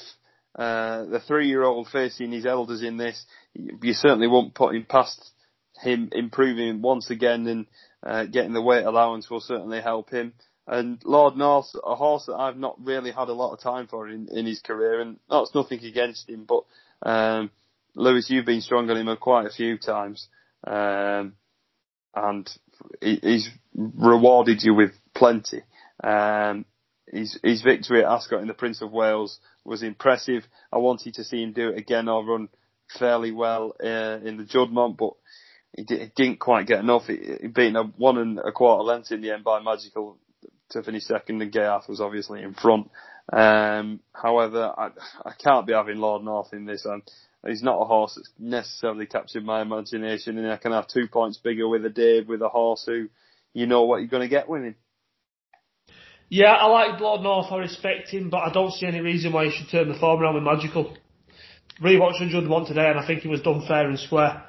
[0.56, 5.32] uh, the three-year-old facing his elders in this, you certainly won't put him past
[5.82, 7.66] him improving once again and
[8.04, 10.34] uh, getting the weight allowance will certainly help him.
[10.68, 14.08] And Lord North, a horse that I've not really had a lot of time for
[14.08, 16.64] in, in his career, and that's nothing against him, but
[17.04, 17.50] um,
[17.96, 20.28] Lewis, you've been strong on him quite a few times,
[20.66, 21.34] um,
[22.16, 22.50] and
[23.02, 25.62] he, he's rewarded you with plenty.
[26.04, 26.66] Um,
[27.12, 30.44] his, his victory at Ascot in the Prince of Wales was impressive.
[30.72, 32.50] I wanted to see him do it again or run
[32.98, 35.14] fairly well uh, in the Juddmonte, but
[35.76, 37.08] he, d- he, didn't quite get enough.
[37.08, 40.18] He, he a one and a quarter length in the end by Magical
[40.72, 42.90] to finish second, and Ghaiyyath was obviously in front.
[43.32, 44.90] Um, however, I,
[45.26, 46.86] I can't be having Lord North in this.
[46.86, 47.04] Um,
[47.46, 51.38] he's not a horse that's necessarily captured my imagination, and I can have two points
[51.38, 53.10] bigger with Addeybb with a horse who
[53.54, 54.76] you know what you're going to get with him.
[56.32, 57.52] Yeah, I like Lord North.
[57.52, 60.22] I respect him, but I don't see any reason why he should turn the form
[60.22, 60.96] around with Magical.
[61.84, 64.42] Rewatched the Juddmonte today, and I think he was done fair and square.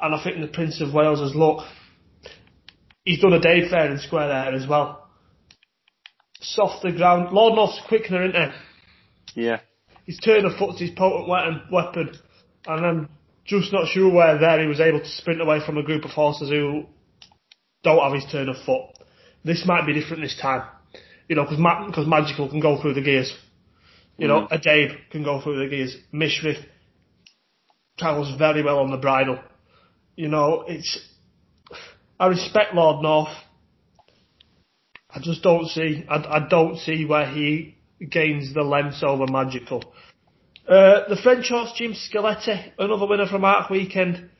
[0.00, 1.62] And I think the Prince of Wales has look.
[3.04, 5.10] He's done Addeybb fair and square there as well.
[6.40, 7.34] Softer ground.
[7.34, 8.52] Lord North's quickener, isn't
[9.34, 9.42] he?
[9.42, 9.60] Yeah.
[10.06, 12.14] His turn of foot's his potent um, weapon,
[12.66, 13.08] and I'm
[13.44, 16.12] just not sure where there he was able to sprint away from a group of
[16.12, 16.86] horses who
[17.84, 19.01] don't have his turn of foot
[19.44, 20.66] this might be different this time.
[21.28, 23.34] You know, because Ma- cause Magical can go through the gears.
[24.18, 24.50] You know, mm.
[24.50, 25.96] Addeybb can go through the gears.
[26.12, 26.62] Mishriff
[27.98, 29.38] travels very well on the bridle.
[30.16, 30.98] You know, it's.
[32.20, 33.34] I respect Lord North.
[35.10, 36.04] I just don't see.
[36.08, 37.76] I, I don't see where he
[38.10, 39.82] gains the length over Magical.
[40.66, 44.30] Uh, the French horse Jim Skalleti, another winner from Arc Weekend.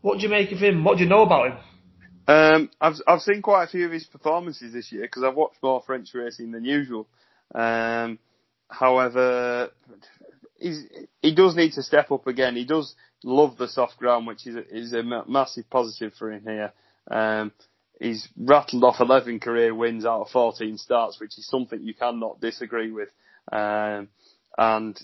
[0.00, 0.84] What do you make of him?
[0.84, 1.58] What do you know about him?
[2.26, 5.62] Um, I've I've seen quite a few of his performances this year because I've watched
[5.62, 7.06] more French racing than usual.
[7.54, 8.18] Um,
[8.68, 9.70] however,
[10.56, 10.84] he's,
[11.20, 12.56] he does need to step up again.
[12.56, 16.42] He does love the soft ground, which is a, is a massive positive for him
[16.44, 16.72] here.
[17.10, 17.52] Um,
[18.00, 22.40] he's rattled off 11 career wins out of 14 starts, which is something you cannot
[22.40, 23.08] disagree with.
[23.52, 24.08] Um,
[24.56, 25.00] and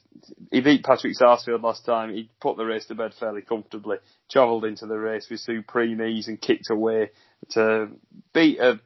[0.53, 2.12] he beat Patrick Sarsfield last time.
[2.12, 3.98] He put the race to bed fairly comfortably.
[4.30, 7.11] Travelled into the race with supreme ease and kicked away
[7.51, 7.88] to
[8.32, 8.80] beat a,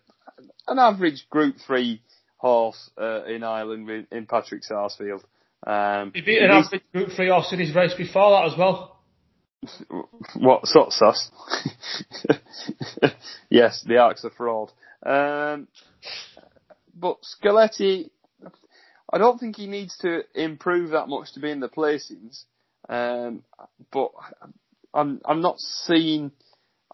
[0.67, 2.01] an average Group Three
[2.37, 5.25] horse uh, in Ireland in Patrick Sarsfield.
[5.67, 8.91] Um, he beat an average Group Three horse in his race before that as well.
[10.37, 11.31] What sort sauce?
[13.49, 14.71] yes, the Arcs are fraud.
[15.05, 15.69] Um,
[16.95, 18.11] but Skalleti
[19.13, 22.45] I don't think he needs to improve that much to be in the placings.
[22.89, 23.43] Um,
[23.93, 24.11] but
[24.93, 26.33] I'm I'm not seeing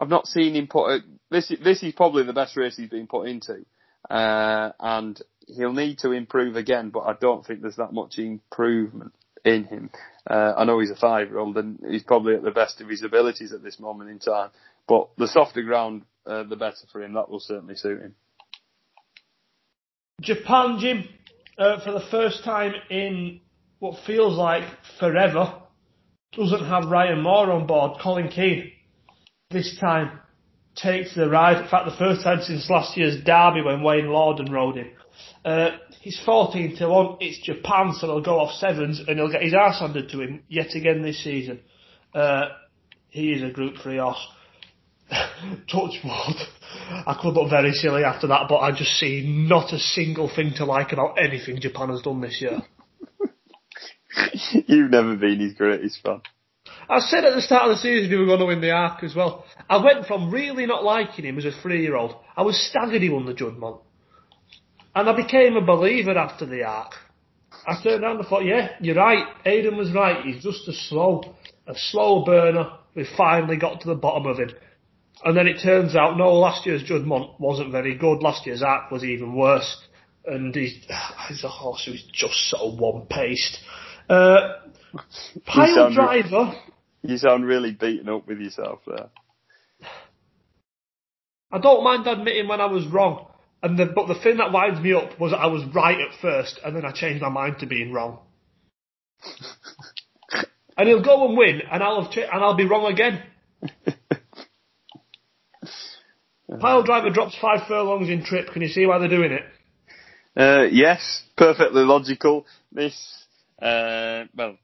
[0.00, 0.98] I've not seen him put a,
[1.30, 3.64] this this is probably the best race he's been put into,
[4.08, 6.90] uh, and he'll need to improve again.
[6.90, 9.12] But I don't think there's that much improvement
[9.44, 9.90] in him.
[10.28, 12.88] Uh, I know he's a five year old and he's probably at the best of
[12.88, 14.50] his abilities at this moment in time.
[14.86, 17.14] But the softer ground, uh, the better for him.
[17.14, 18.14] That will certainly suit him.
[20.20, 21.08] Japan, Jim
[21.58, 23.40] uh, for the first time in
[23.78, 24.64] what feels like
[24.98, 25.54] forever,
[26.32, 27.98] doesn't have Ryan Moore on board.
[28.00, 28.72] Colin Keane
[29.50, 30.20] this time
[30.76, 31.62] takes the ride.
[31.62, 34.90] In fact, the first time since last year's derby when Wayne Lordan rode him.
[35.44, 35.70] Uh,
[36.00, 37.16] he's 14 to 1.
[37.20, 40.44] It's Japan, so he'll go off sevens and he'll get his arse handed to him
[40.48, 41.60] yet again this season.
[42.14, 42.46] Uh,
[43.08, 44.24] he is a Group 3 horse.
[45.70, 46.36] Touch wood.
[47.06, 50.52] I could look very silly after that, but I just see not a single thing
[50.56, 52.60] to like about anything Japan has done this year.
[54.66, 56.22] You've never been his greatest fan.
[56.88, 59.04] I said at the start of the season he was going to win the Arc
[59.04, 59.44] as well.
[59.68, 62.16] I went from really not liking him as a three-year-old.
[62.36, 63.80] I was staggered he won the Juddmonte.
[64.94, 66.94] And I became a believer after the Arc.
[67.66, 69.24] I turned around and thought, yeah, you're right.
[69.44, 70.24] Aidan was right.
[70.24, 71.36] He's just a slow,
[71.66, 72.70] a slow burner.
[72.94, 74.50] We finally got to the bottom of him.
[75.22, 78.22] And then it turns out, no, last year's Juddmonte wasn't very good.
[78.22, 79.76] Last year's Arc was even worse.
[80.24, 80.74] And he's,
[81.28, 83.58] he's a horse who's just so one-paced.
[84.08, 84.54] Uh,
[85.46, 86.58] Pyledriver.
[87.02, 89.10] you sound really beaten up with yourself there.
[91.52, 93.26] I don't mind admitting when I was wrong.
[93.62, 96.58] And the, but the thing that winds me up was I was right at first,
[96.64, 98.20] and then I changed my mind to being wrong.
[100.78, 103.22] and he'll go and win, and I'll have and I'll be wrong again.
[106.58, 108.48] Pyledriver drops five furlongs in trip.
[108.52, 109.42] Can you see why they're doing it?
[110.36, 112.46] Uh, yes, perfectly logical.
[112.72, 112.96] This,
[113.60, 114.56] uh, well,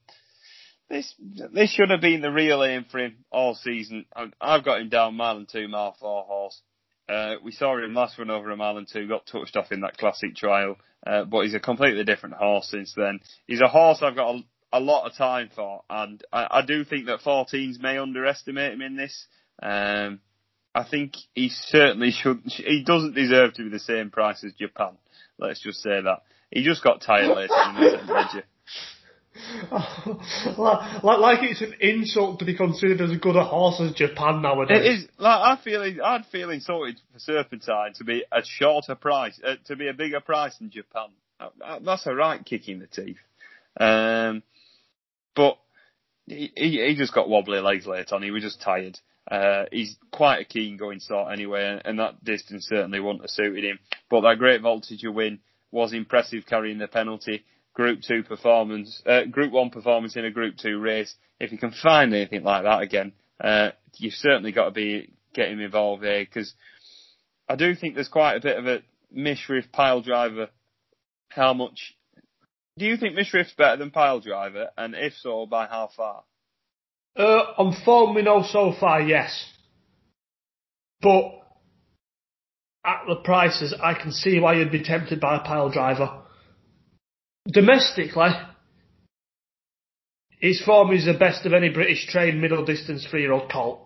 [0.89, 1.15] this
[1.53, 4.07] this should have been the real aim for him all season.
[4.41, 6.61] I've got him down mile and two mile four horse.
[7.09, 9.81] Uh, we saw him last run over a mile and two, got touched off in
[9.81, 10.77] that classic trial,
[11.07, 13.21] uh, but he's a completely different horse since then.
[13.47, 14.41] He's a horse I've got a,
[14.73, 18.83] a lot of time for, and I, I, do think that 14s may underestimate him
[18.83, 19.27] in this.
[19.63, 20.21] Um,
[20.77, 22.43] I think he certainly should.
[22.45, 24.99] He doesn't deserve to be the same price as Japan.
[25.39, 28.43] Let's just say that he just got tired later in the
[30.59, 34.81] like, like it's an insult to be considered as good a horse as Japan nowadays.
[34.83, 35.09] It is.
[35.19, 39.77] Like I feel, I'd feel insulted for Serpentine to be a shorter price, uh, to
[39.77, 41.09] be a bigger price than Japan.
[41.83, 43.19] That's a right kick in the teeth.
[43.81, 44.43] Um,
[45.35, 45.59] but
[46.27, 48.23] he, he, he just got wobbly legs late on.
[48.23, 48.99] He was just tired.
[49.31, 53.65] Uh, he's quite a keen going sort anyway, and that distance certainly wouldn't have suited
[53.65, 53.79] him.
[54.09, 57.45] But that Great Voltigeur win was impressive carrying the penalty.
[57.75, 61.15] Group two performance, uh, Group one performance in a Group two race.
[61.39, 65.61] If you can find anything like that again, uh, you've certainly got to be getting
[65.61, 66.55] involved there because
[67.49, 68.83] I do think there's quite a bit of a
[69.15, 70.49] Mishriff Pyledriver.
[71.29, 71.95] How much
[72.79, 76.25] do you think Mishriff's better than Pyledriver, and if so, by how far?
[77.17, 79.45] Uh, on form we know so far, yes.
[81.01, 81.33] But
[82.85, 86.23] at the prices, I can see why you'd be tempted by a Pyledriver
[87.49, 88.31] domestically,
[90.39, 93.81] his form is the best of any British trained middle distance three year old colt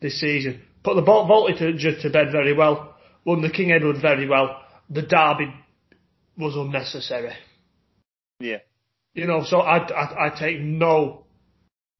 [0.00, 0.62] this season.
[0.82, 2.94] Put the Voltigeur to bed very well,
[3.24, 4.62] won the King Edward very well.
[4.88, 5.52] The Derby
[6.36, 7.32] was unnecessary.
[8.40, 8.58] Yeah.
[9.14, 11.24] You know, so I, I, I take no,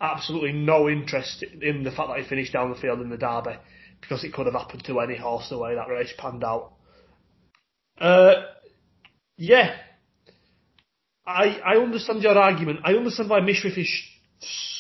[0.00, 3.56] absolutely no interest in the fact that he finished down the field in the Derby
[4.00, 6.72] because it could have happened to any horse the way that race panned out.
[8.00, 8.34] Uh,
[9.36, 9.74] yeah,
[11.26, 12.80] I, I understand your argument.
[12.84, 13.90] I understand why Mishriff is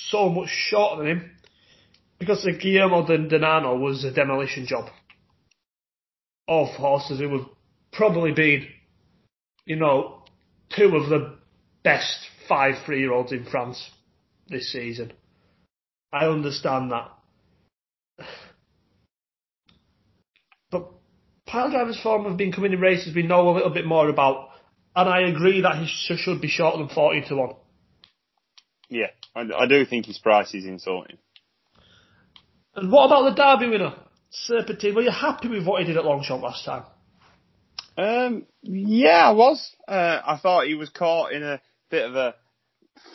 [0.08, 1.30] so much shorter than him.
[2.18, 4.90] Because the Guillaume d'Ornano was a demolition job
[6.48, 7.46] of horses who have
[7.92, 8.66] probably been,
[9.66, 10.24] you know,
[10.74, 11.36] two of the
[11.84, 13.90] best five three year olds in France
[14.48, 15.12] this season.
[16.12, 17.10] I understand that.
[20.70, 20.90] But
[21.46, 24.48] Pyledriver's form of been coming in races we know a little bit more about
[24.98, 27.50] and I agree that he should be shorter than 40 to 1.
[28.88, 31.18] Yeah, I, I do think his price is insulting.
[32.74, 33.94] And what about the Derby winner,
[34.30, 34.96] Serpentine?
[34.96, 36.82] Were you happy with what he did at Longchamp last time?
[37.96, 39.70] Um, yeah, I was.
[39.86, 42.34] Uh, I thought he was caught in a bit of a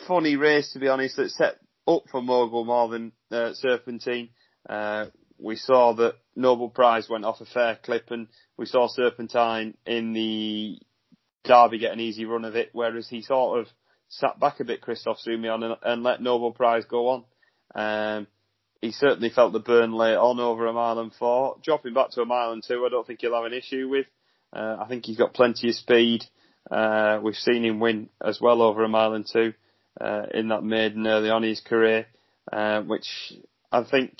[0.06, 1.56] funny race, to be honest, that set
[1.86, 4.30] up for Mogul more than uh, Serpentine.
[4.68, 5.06] Uh,
[5.38, 10.12] we saw that Noble Prize went off a fair clip, and we saw Serpentine in
[10.12, 10.78] the
[11.44, 13.68] Derby get an easy run of it, whereas he sort of
[14.08, 17.24] sat back a bit, Christophe Soumillon, and, and let Noble Prize go on.
[17.74, 18.26] Um,
[18.80, 21.56] he certainly felt the burn late on over a mile and four.
[21.62, 24.06] Dropping back to a mile and two, I don't think he'll have an issue with.
[24.52, 26.24] Uh, I think he's got plenty of speed.
[26.70, 29.52] Uh, we've seen him win as well over a mile and two
[30.00, 32.06] uh, in that maiden early on his career,
[32.52, 33.32] uh, which
[33.70, 34.18] I think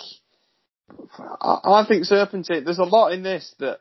[1.19, 2.65] I, I think Serpentine.
[2.65, 3.81] There's a lot in this that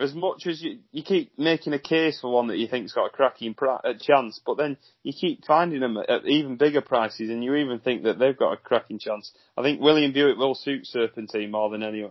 [0.00, 3.06] as much as you, you keep making a case for one that you think's got
[3.06, 7.30] a cracking uh, chance, but then you keep finding them at, at, even bigger prices,
[7.30, 9.32] and you even think that they've got a cracking chance.
[9.56, 12.08] I think William Buick will suit Serpentine more than any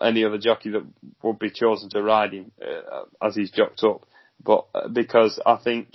[0.00, 0.86] any other jockey that
[1.22, 4.06] would be chosen to ride him uh, as he's jocked up,
[4.42, 5.88] but uh, because I think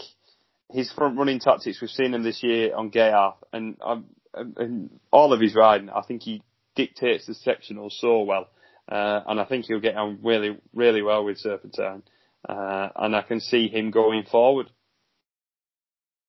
[0.71, 5.33] his front running tactics we've seen him this year on Ghaiyyath and, um, and all
[5.33, 6.41] of his riding, I think he
[6.75, 8.47] dictates the sectional so well
[8.91, 12.03] uh, and I think he'll get on really, really well with Serpentine.
[12.47, 14.69] Uh, and I can see him going forward.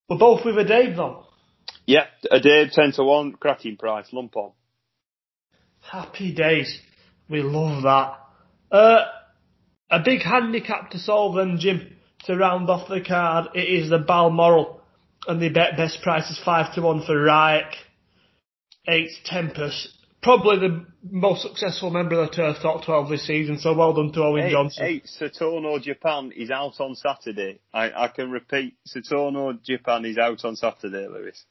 [0.08, 1.26] We're both with Addeybb though.
[1.86, 4.52] Yeah, Addeybb 10 to 1, cracking price, lump on.
[5.80, 6.80] Happy days.
[7.28, 8.76] We love that.
[8.76, 9.04] Uh,
[9.90, 11.96] a big handicap to solve then, Jim,
[12.26, 13.48] to round off the card.
[13.54, 14.80] It is the Balmoral.
[15.26, 17.74] And the bet best price is 5 to 1 for Raik.
[18.88, 23.74] 8 Tempest probably the most successful member of the Turf Top 12 this season, so
[23.74, 24.84] well done to Owen hey, Johnson.
[24.84, 27.60] Hey, Saturno Japan is out on Saturday.
[27.74, 31.44] I, I can repeat, Saturno Japan is out on Saturday, Lewis.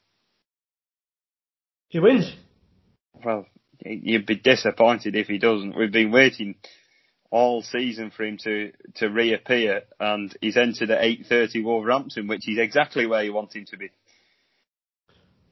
[1.88, 2.34] He wins.
[3.22, 3.46] Well,
[3.84, 5.76] you'd be disappointed if he doesn't.
[5.76, 6.54] We've been waiting
[7.32, 12.58] all season for him to, to reappear, and he's entered at 8.30 Wolverhampton, which is
[12.58, 13.90] exactly where you want him to be.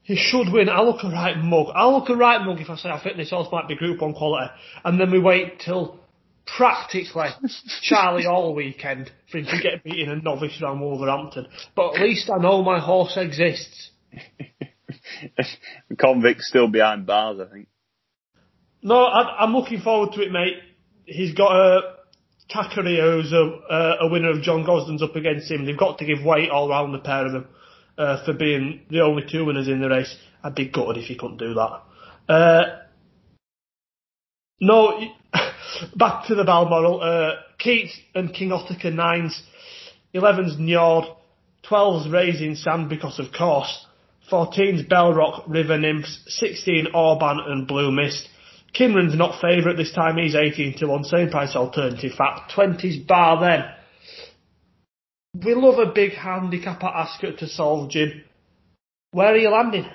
[0.02, 0.68] He should win.
[0.68, 1.68] I look a right mug.
[1.74, 4.02] I look a right mug if I say I think this horse might be Group
[4.02, 4.50] 1 quality.
[4.84, 5.98] And then we wait till
[6.56, 7.28] practically
[7.82, 11.46] Charlie all weekend for him to get beaten a novice around Wolverhampton.
[11.74, 13.90] But at least I know my horse exists.
[15.98, 17.68] Convict's still behind bars, I think.
[18.82, 20.56] No, I, am looking forward to it, mate.
[21.04, 21.96] He's got a
[22.50, 25.64] Kakaria who's a, a winner of John Gosden's up against him.
[25.64, 27.46] They've got to give weight all round the pair of them
[27.96, 30.16] uh, for being the only two winners in the race.
[30.42, 31.82] I'd be gutted if he couldn't do that.
[32.28, 32.62] Uh,
[34.60, 35.00] no,
[35.96, 37.02] back to the Balmoral.
[37.02, 39.42] Uh, Keats and King Ottokar nines.
[40.14, 41.16] 11's Njord.
[41.68, 43.86] 12's Raising Sand because of course.
[44.30, 46.22] 14's Bellrock River Nymphs.
[46.26, 48.28] 16 Orbaan and Blue Mist.
[48.74, 50.16] Kynren's not favourite this time.
[50.16, 51.04] He's 18 to 1.
[51.04, 52.52] Same price alternative fact.
[52.52, 55.44] 20's Bar then.
[55.44, 58.24] We love a big handicap at Ascot to solve, Jim.
[59.12, 59.88] Where are you landing?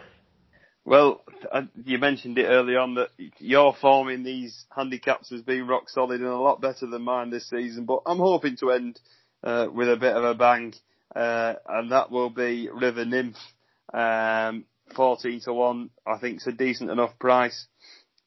[0.86, 1.22] Well,
[1.52, 3.10] uh, you mentioned it early on that
[3.40, 7.30] your form in these handicaps has been rock solid and a lot better than mine
[7.30, 7.86] this season.
[7.86, 9.00] But I'm hoping to end
[9.44, 10.74] uh, with a bit of a bang,
[11.16, 13.38] uh, and that will be River Nymph,
[13.94, 14.66] um,
[14.96, 15.90] 14 to one.
[16.06, 17.68] I think it's a decent enough price.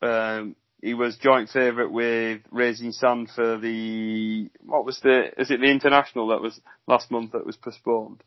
[0.02, 5.60] Um, he was joint favourite with Raising Sand for the what was the is it
[5.60, 8.22] the international that was last month that was postponed.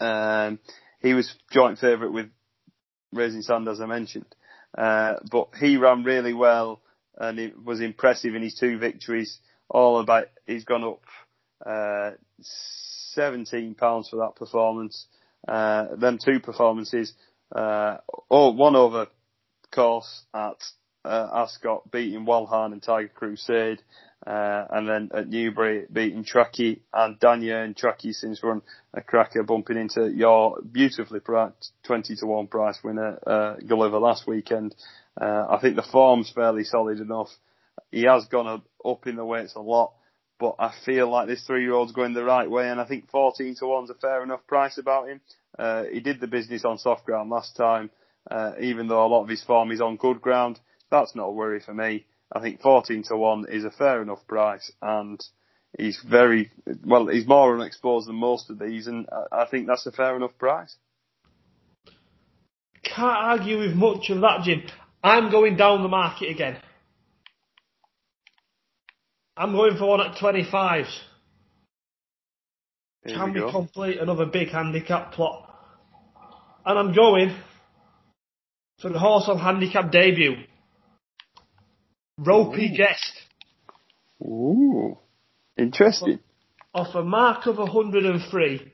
[0.00, 0.60] Um,
[1.00, 2.30] he was joint favourite with
[3.12, 4.32] Raising Sand, as I mentioned.
[4.76, 6.82] Uh, but he ran really well
[7.16, 9.38] and it was impressive in his two victories.
[9.68, 11.02] All about, he's gone up,
[11.66, 12.12] uh,
[13.12, 15.06] 17 pounds for that performance.
[15.46, 17.12] Uh, then two performances,
[17.54, 17.98] uh,
[18.30, 19.08] oh, one over
[19.70, 20.62] course at
[21.04, 23.82] uh, Ascot, beating Walhalla and Tiger Crusade.
[24.26, 28.62] Uh, and then at Newbury, beating Tracky and Danya and Tracky since run
[28.92, 34.26] a cracker, bumping into your beautifully priced 20 to 1 price winner, uh, Gulliver last
[34.26, 34.74] weekend.
[35.18, 37.28] Uh, I think the form's fairly solid enough.
[37.92, 39.92] He has gone up in the weights a lot,
[40.38, 43.08] but I feel like this three year old's going the right way and I think
[43.10, 45.20] 14 to 1's a fair enough price about him.
[45.56, 47.88] Uh, he did the business on soft ground last time,
[48.30, 50.60] uh, even though a lot of his form is on good ground.
[50.90, 52.06] That's not a worry for me.
[52.32, 55.22] I think 14 to 1 is a fair enough price and
[55.78, 56.50] he's very,
[56.84, 60.36] well, he's more unexposed than most of these and I think that's a fair enough
[60.38, 60.76] price.
[62.82, 64.62] Can't argue with much of that, Jim.
[65.02, 66.58] I'm going down the market again.
[69.36, 70.86] I'm going for one at 25s.
[73.04, 75.44] Here Can we we complete another big handicap plot?
[76.66, 77.34] And I'm going
[78.80, 80.36] for the horse on handicap debut.
[82.18, 82.76] Ropey Ooh.
[82.76, 83.12] Jest.
[84.22, 84.98] Ooh,
[85.56, 86.18] interesting.
[86.74, 88.72] Off a mark of 103,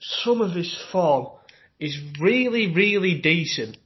[0.00, 1.28] some of his form
[1.78, 3.76] is really, really decent.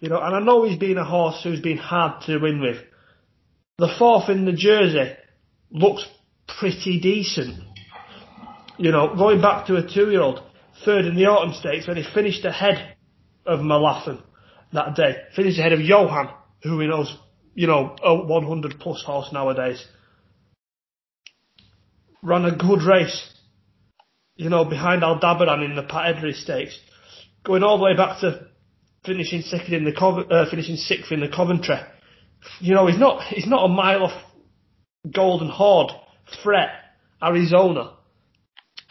[0.00, 2.78] You know, and I know he's been a horse who's been hard to win with.
[3.78, 5.14] The fourth in the jersey
[5.70, 6.06] looks
[6.46, 7.64] pretty decent.
[8.76, 10.42] You know, going back to a two-year-old,
[10.84, 12.96] third in the autumn stakes when he finished ahead
[13.46, 14.22] of Malaffin
[14.74, 15.16] that day.
[15.34, 16.28] Finished ahead of Johan,
[16.62, 17.16] who we know's,
[17.54, 19.84] you know, a 100 plus horse nowadays.
[22.22, 23.30] Ran a good race.
[24.36, 26.78] You know, behind Aldabaran in the Pat Eddery stakes.
[27.44, 28.46] Going all the way back to
[29.04, 31.76] finishing second in the Cov- uh, finishing sixth in the Coventry.
[32.60, 34.22] You know, he's not he's not a mile off
[35.10, 35.92] Golden Horde,
[36.42, 36.70] Fret,
[37.22, 37.92] Arizona.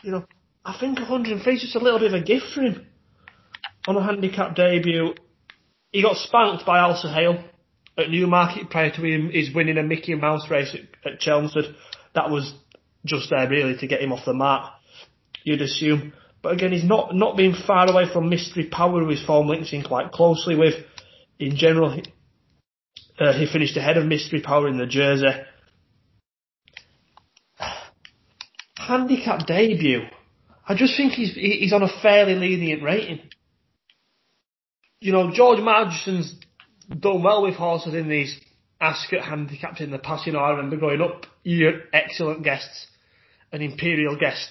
[0.03, 0.25] You know,
[0.63, 2.85] I think 103 is just a little bit of a gift for him
[3.87, 5.13] on a handicap debut.
[5.93, 7.43] He got spanked by Alsa Hale
[7.97, 11.75] at Newmarket prior to him his winning a Mickey Mouse race at, at Chelmsford.
[12.15, 12.51] That was
[13.05, 14.73] just there really to get him off the mark.
[15.43, 16.13] You'd assume.
[16.41, 19.71] But again, he's not not being far away from Mystery Power, who his form links
[19.71, 20.73] in quite closely with.
[21.39, 22.03] In general, he,
[23.19, 25.27] uh, he finished ahead of Mystery Power in the Jersey.
[28.77, 30.01] Handicap debut.
[30.67, 33.19] I just think he's he's on a fairly lenient rating.
[35.03, 36.33] You know, George Margarson's
[36.97, 38.39] done well with horses in these
[38.79, 40.25] Ascot handicaps in the past.
[40.25, 42.87] You know, I remember growing up, your excellent guests,
[43.51, 44.49] an imperial guest,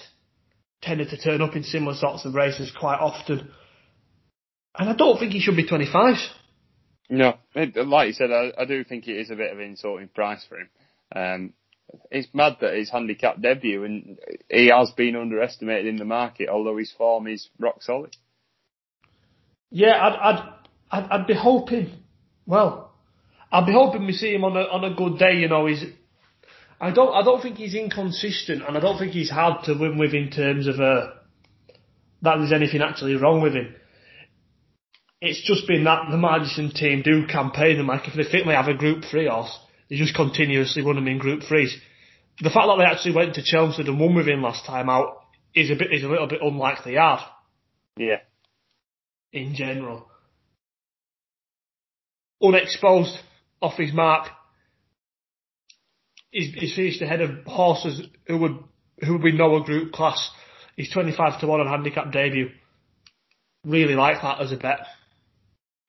[0.83, 3.49] tended to turn up in similar sorts of races quite often.
[4.77, 6.23] And I don't think he should be 25s.
[7.09, 10.07] No, like you said, I, I do think it is a bit of an insulting
[10.07, 10.69] price for him.
[11.15, 11.53] Um,
[12.11, 14.19] it's mad that his handicap debut and
[14.51, 18.15] he has been underestimated in the market, although his form is rock solid.
[19.73, 20.39] Yeah, I'd,
[20.91, 21.91] I'd, I'd, be hoping.
[22.45, 22.93] Well,
[23.51, 25.37] I'd be hoping we see him on a on a good day.
[25.37, 25.83] You know, he's.
[26.79, 27.11] I don't.
[27.11, 30.29] I don't think he's inconsistent, and I don't think he's hard to win with in
[30.29, 31.07] terms of uh,
[32.21, 33.73] that there's anything actually wrong with him.
[35.21, 38.53] It's just been that the Margarson team do campaign them like if they think they
[38.53, 39.57] have a Group Three horse,
[39.89, 41.75] they just continuously run them in Group Threes.
[42.41, 45.23] The fact that they actually went to Chelmsford and won with him last time out
[45.55, 47.21] is a bit is a little bit unlikely hard
[47.97, 48.17] Yeah.
[49.33, 50.07] In general.
[52.41, 53.17] Unexposed,
[53.61, 54.29] off his mark.
[56.31, 58.63] he's, he's finished ahead of horses who would
[59.01, 60.29] who we know a group class.
[60.77, 62.49] He's 25 to 1 on handicap debut.
[63.65, 64.79] Really like that as a bet.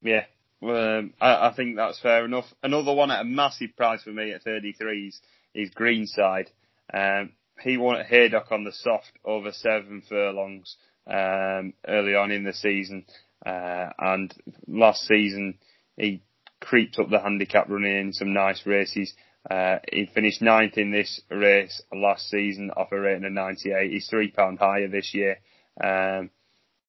[0.03, 0.25] Yeah,
[0.63, 2.45] um, I, I, think that's fair enough.
[2.63, 5.19] Another one at a massive price for me at 33s
[5.55, 6.51] is Greenside.
[6.93, 10.77] Um, he won at Haydock on the soft over seven furlongs
[11.07, 13.07] um, early on in the season.
[13.45, 14.35] Uh, and
[14.67, 15.59] last season
[15.97, 16.23] he
[16.61, 19.13] creeped up the handicap running in some nice races.
[19.51, 23.91] Uh, he finished ninth in this race last season off a rating of 98.
[23.91, 25.39] He's three pound higher this year.
[25.83, 26.31] Um,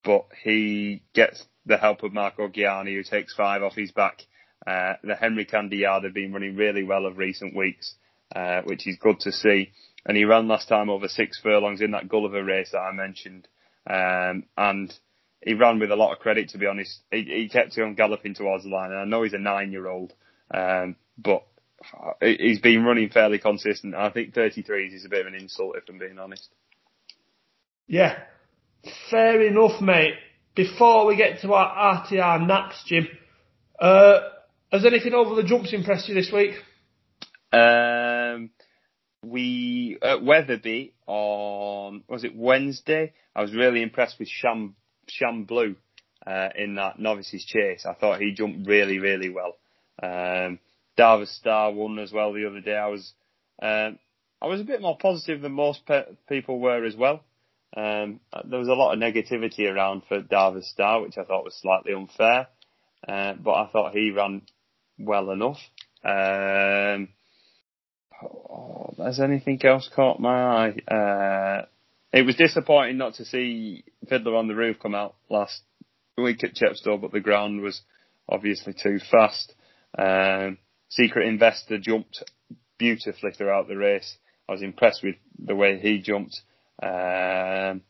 [0.04, 4.22] but he gets the help of Marco Ghiani who takes five off his back.
[4.66, 7.96] Uh, the Henry Candy Yard have been running really well of recent weeks,
[8.36, 9.72] uh, which is good to see.
[10.06, 13.48] And he ran last time over six furlongs in that Gulliver race that I mentioned.
[13.88, 14.94] Um, and
[15.46, 17.02] he ran with a lot of credit, to be honest.
[17.12, 20.12] He, he kept on galloping towards the line, and I know he's a nine-year-old,
[20.54, 21.44] um, but
[22.20, 23.94] he's been running fairly consistent.
[23.94, 26.50] I think 33s is a bit of an insult, if I'm being honest.
[27.88, 28.18] Yeah,
[29.12, 30.16] fair enough, mate.
[30.56, 33.08] Before we get to our RTR naps, Jim,
[33.80, 34.20] uh,
[34.72, 36.56] has anything over the jumps impressed you this week?
[37.54, 38.50] Um,
[39.24, 43.14] we at Wetherby on was it Wednesday?
[43.36, 44.76] I was really impressed with Shan
[45.08, 45.76] Shan Blue
[46.26, 47.86] uh, in that novices chase.
[47.86, 49.58] I thought he jumped really really well.
[50.02, 50.60] Um,
[51.26, 52.78] Star won as well the other day.
[52.78, 53.14] I was
[53.62, 54.00] um,
[54.42, 57.24] I was a bit more positive than most pe- people were as well.
[57.76, 61.56] Um, there was a lot of negativity around for Darver Star, which I thought was
[61.62, 62.48] slightly unfair.
[63.08, 64.44] Uh, but I thought he ran
[64.98, 65.58] well enough.
[66.04, 67.10] Um,
[68.24, 70.94] oh, has anything else caught my eye?
[70.94, 71.66] Uh,
[72.16, 75.62] it was disappointing not to see Fiddler on the Roof come out last
[76.18, 77.82] week at Chepstow, but the ground was
[78.30, 79.54] obviously too fast.
[79.98, 80.58] Um,
[80.88, 82.24] Secret Investor jumped
[82.78, 84.16] beautifully throughout the race.
[84.48, 86.40] I was impressed with the way he jumped.
[86.82, 87.82] Um,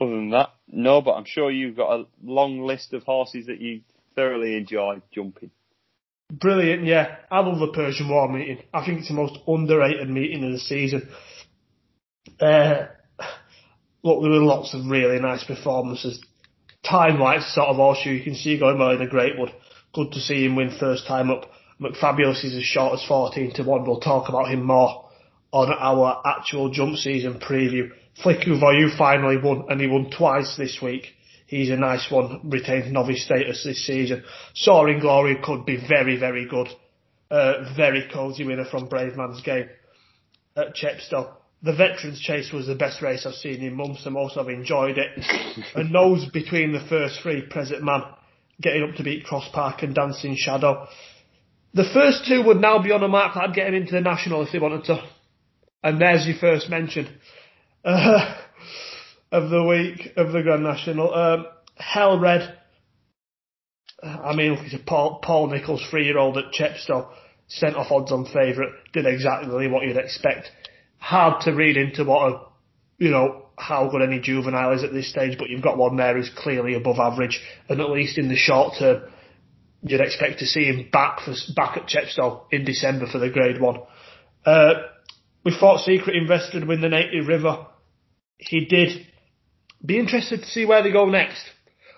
[0.00, 3.60] other than that, no, but I'm sure you've got a long list of horses that
[3.60, 3.80] you
[4.14, 5.50] thoroughly enjoy jumping.
[6.30, 7.16] Brilliant, yeah.
[7.28, 8.62] I love the Persian War meeting.
[8.72, 11.08] I think it's the most underrated meeting of the season.
[12.40, 12.86] Uh,
[14.02, 16.22] look, there were lots of really nice performances.
[16.88, 19.52] Time like sort of horseshoe, you can see going well in a great one.
[19.94, 21.50] Good to see him win first time up.
[21.80, 23.84] McFabulous is as short as 14 to 1.
[23.84, 25.08] We'll talk about him more
[25.52, 27.90] on our actual jump season preview.
[28.22, 31.06] Flic Ou Voyou finally won, and he won twice this week.
[31.46, 34.24] He's a nice one, retained novice status this season.
[34.54, 36.68] Soaring Glory could be very, very good.
[37.30, 39.68] Uh, very cosy winner from Brave Man's Bravemansgame
[40.56, 41.34] at Chepstow.
[41.62, 44.98] The Veterans Chase was the best race I've seen in months, and most I've enjoyed
[44.98, 45.10] it.
[45.76, 48.02] and those between the first three, Present Man,
[48.60, 50.88] getting up to beat Cross Park and Dancing Shadow.
[51.74, 54.00] The first two would now be on a mark that I'd get him into the
[54.00, 55.02] National if they wanted to.
[55.84, 57.08] And there's your first mention
[57.84, 58.36] uh,
[59.32, 61.14] of the week of the Grand National.
[61.14, 61.46] Um,
[61.76, 62.58] Hell Red.
[64.02, 67.08] I mean, look, it's a Paul, Paul Nicholls three-year-old at Chepstow,
[67.46, 70.50] sent off odds on favourite, did exactly what you'd expect.
[71.02, 72.40] Hard to read into what a,
[72.96, 76.16] you know, how good any juvenile is at this stage, but you've got one there
[76.16, 79.02] who's clearly above average, and at least in the short term,
[79.82, 83.60] you'd expect to see him back for back at Chepstow in December for the Grade
[83.60, 83.80] One.
[84.46, 84.74] Uh,
[85.44, 87.66] we thought Secret Investor would win the Native River.
[88.38, 89.04] He did.
[89.84, 91.42] Be interested to see where they go next.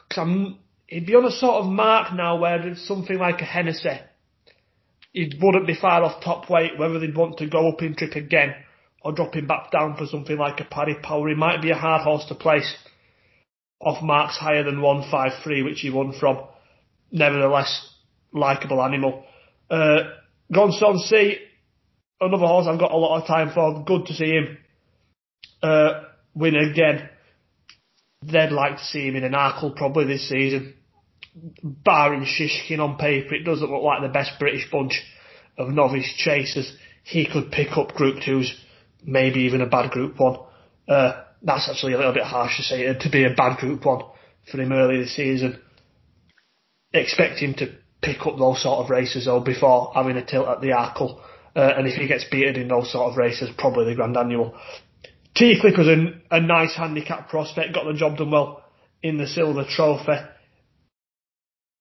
[0.08, 3.44] Cause I'm, he'd be on a sort of mark now where there's something like a
[3.44, 4.00] Hennessy.
[5.12, 8.14] He wouldn't be far off top weight, whether they'd want to go up in trip
[8.14, 8.54] again
[9.04, 11.28] or drop him back down for something like a Paddy Power.
[11.28, 12.74] He might be a hard horse to place
[13.80, 16.40] off marks higher than 153, which he won from.
[17.12, 17.94] Nevertheless,
[18.32, 19.24] likeable animal.
[19.70, 19.98] Uh,
[20.52, 21.36] Gonson C,
[22.20, 23.84] another horse I've got a lot of time for.
[23.84, 24.58] Good to see him
[25.62, 27.08] uh, win again.
[28.22, 30.74] They'd like to see him in an Arkle probably this season.
[31.62, 35.02] Barring Shishkin on paper, it doesn't look like the best British bunch
[35.58, 36.74] of novice chasers.
[37.02, 38.48] He could pick up Group 2s,
[39.04, 40.38] maybe even a bad Group 1.
[40.88, 44.02] Uh, that's actually a little bit harsh to say, to be a bad Group 1
[44.50, 45.60] for him early this season.
[46.92, 50.60] Expect him to pick up those sort of races though before having a tilt at
[50.60, 51.20] the Arkle.
[51.56, 54.54] Uh, and if he gets beaten in those sort of races, probably the Grand Annual.
[55.34, 58.64] T was a, a nice handicap prospect, got the job done well
[59.02, 60.16] in the Silver Trophy.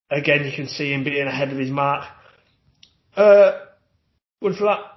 [0.10, 2.06] Again, you can see him being ahead of his mark.
[3.16, 3.60] Uh,
[4.42, 4.93] good for that.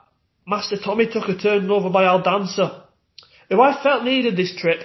[0.47, 2.83] Master Tommy took a turn over by Al Dancer,
[3.51, 4.81] who I felt needed this trip.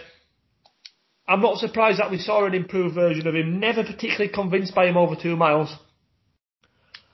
[1.28, 3.60] I'm not surprised that we saw an improved version of him.
[3.60, 5.74] Never particularly convinced by him over two miles.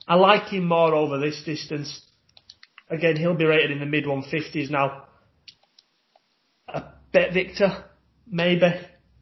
[0.07, 2.01] I like him more over this distance.
[2.89, 5.03] Again, he'll be rated in the mid 150s now.
[6.69, 7.83] A Bet Victor,
[8.25, 8.73] maybe.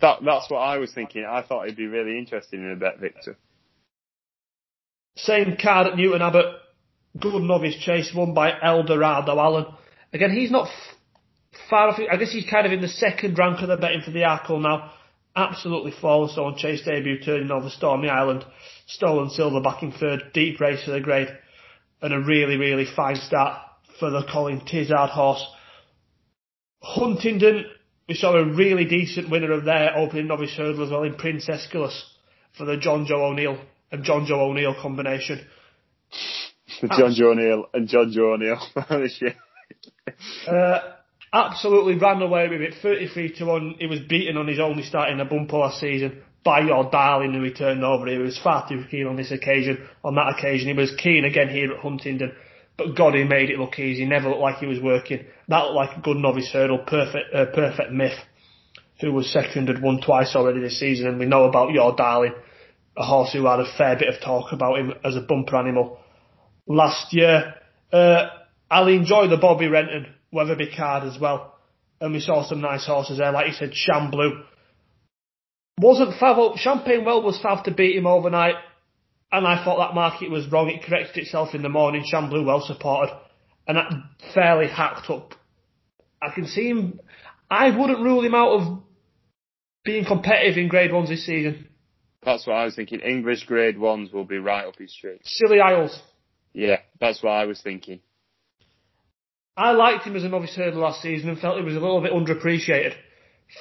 [0.01, 1.25] That that's what I was thinking.
[1.27, 3.37] I thought he'd be really interested in a Bet Victor.
[5.15, 6.45] Same card at Newton Abbot.
[7.19, 9.65] Good novice chase won by Eldorado Allen.
[10.11, 10.69] Again, he's not
[11.69, 11.99] far off.
[12.11, 14.61] I guess he's kind of in the second rank of the betting for the Arkle
[14.61, 14.91] now.
[15.35, 18.45] Absolutely flawless on chase debut, turning over Stormy Island.
[18.87, 20.31] Stolen silver back in third.
[20.33, 21.29] Deep race for the grade.
[22.01, 23.61] And a really, really fine start
[23.99, 25.45] for the Colin Tizzard horse.
[26.81, 27.65] Huntingdon,
[28.07, 31.47] we saw a really decent winner of their opening novice hurdle as well in Prince
[31.49, 32.05] Escalus
[32.57, 33.57] for the Jonjo O'Neill
[33.91, 35.45] and Jonjo O'Neill combination.
[36.81, 38.59] Jonjo O'Neill and Jonjo O'Neill.
[40.47, 40.79] uh,
[41.33, 43.75] absolutely ran away with it, 33 to 1.
[43.79, 47.33] He was beaten on his only start in a bumper last season by your darling
[47.33, 48.05] who he turned over.
[48.07, 49.87] He was far too keen on this occasion.
[50.03, 52.33] On that occasion, he was keen again here at Huntingdon.
[52.77, 54.05] But God, he made it look easy.
[54.05, 55.25] Never looked like he was working.
[55.47, 56.79] That looked like a good novice hurdle.
[56.79, 58.17] Perfect, uh, perfect myth.
[59.01, 62.33] Who was second had won twice already this season, and we know about your darling,
[62.95, 65.99] a horse who had a fair bit of talk about him as a bumper animal
[66.67, 67.55] last year.
[67.91, 68.27] Uh,
[68.69, 71.55] I'll enjoy the Bobby Renton Wetherby card as well.
[72.01, 74.43] And we saw some nice horses there, like you said, Shan Blue.
[75.79, 78.55] Wasn't Fav, Champagne Well was Fav to beat him overnight,
[79.31, 80.69] and I thought that market was wrong.
[80.69, 82.03] It corrected itself in the morning.
[82.05, 83.13] Shan Blue well supported,
[83.67, 83.91] and that
[84.33, 85.33] fairly hacked up.
[86.21, 86.99] I can see him.
[87.49, 88.83] I wouldn't rule him out of
[89.83, 91.67] being competitive in Grade Ones this season.
[92.23, 93.01] That's what I was thinking.
[93.01, 95.21] English Grade Ones will be right up his street.
[95.23, 96.01] Scilly Isles.
[96.55, 97.99] Yeah, that's what I was thinking.
[99.57, 102.01] I liked him as a novice hurdler last season and felt he was a little
[102.01, 102.93] bit underappreciated.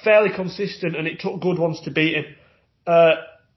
[0.04, 2.24] Fairly consistent, and it took good ones to beat him.
[2.86, 3.14] Uh,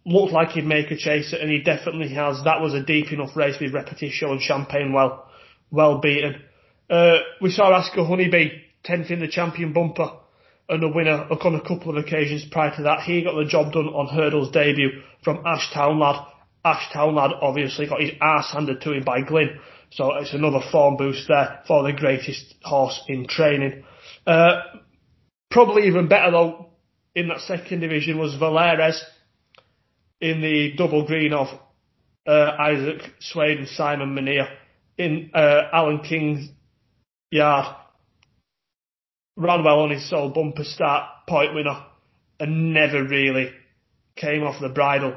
[0.07, 2.43] looked like he'd make a chaser, and he definitely has.
[2.45, 5.29] That was a deep enough race with Repetition and Champagne well,
[5.69, 6.41] well beaten.
[6.89, 8.49] Uh, we saw Asker Honeybee,
[8.85, 10.13] 10th in the champion bumper,
[10.67, 13.01] and a winner on a couple of occasions prior to that.
[13.01, 16.25] He got the job done on hurdles debut from Ashtown lad.
[16.65, 19.59] Ashtown lad obviously got his ass handed to him by Glyn.
[19.91, 23.83] So it's another form boost there for the greatest horse in training.
[24.25, 24.61] Uh,
[25.49, 26.69] probably even better though
[27.15, 29.03] in that second division was Valeres
[30.19, 31.47] in the double green of
[32.27, 34.47] uh, Isaac Souede and Simon Munir
[34.97, 36.49] in uh, Alan King's
[37.31, 37.75] yard.
[39.37, 41.85] Ran well on his sole bumper start, point winner,
[42.39, 43.51] and never really
[44.15, 45.15] came off the bridle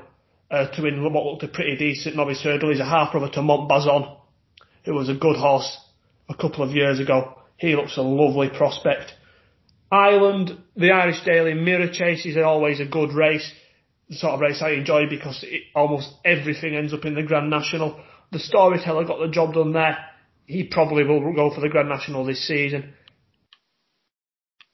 [0.50, 2.70] uh, to win what looked a pretty decent novice hurdle.
[2.70, 4.16] He's a half brother to Montbazon,
[4.84, 5.78] who was a good horse
[6.28, 7.36] a couple of years ago.
[7.56, 9.12] He looks a lovely prospect.
[9.92, 13.52] Ireland, the Irish Daily Mirror Chase is always a good race.
[14.08, 17.50] The sort of race I enjoy because it, almost everything ends up in the Grand
[17.50, 18.00] National.
[18.32, 19.98] The storyteller got the job done there.
[20.46, 22.94] He probably will go for the Grand National this season.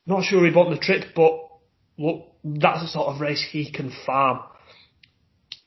[0.06, 1.32] Not sure he'd want the trip, but
[1.98, 4.40] look, that's the sort of race he can farm.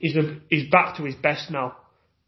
[0.00, 1.76] He's, a, he's back to his best now.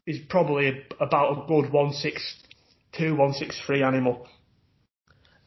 [0.05, 4.27] He's probably about a good 162, 163 animal.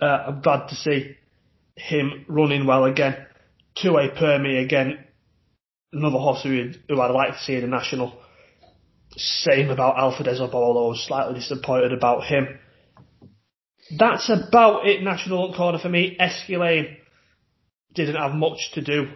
[0.00, 1.16] Uh, I'm glad to see
[1.76, 3.16] him running well again.
[3.80, 5.04] Tout Est Permis again.
[5.92, 8.18] Another horse who, who I'd like to see in the national.
[9.16, 12.58] Same about Alpha Des Obeaux, I was slightly disappointed about him.
[13.96, 16.16] That's about it, National Corner for me.
[16.20, 16.96] Esquilane
[17.94, 19.12] didn't have much to do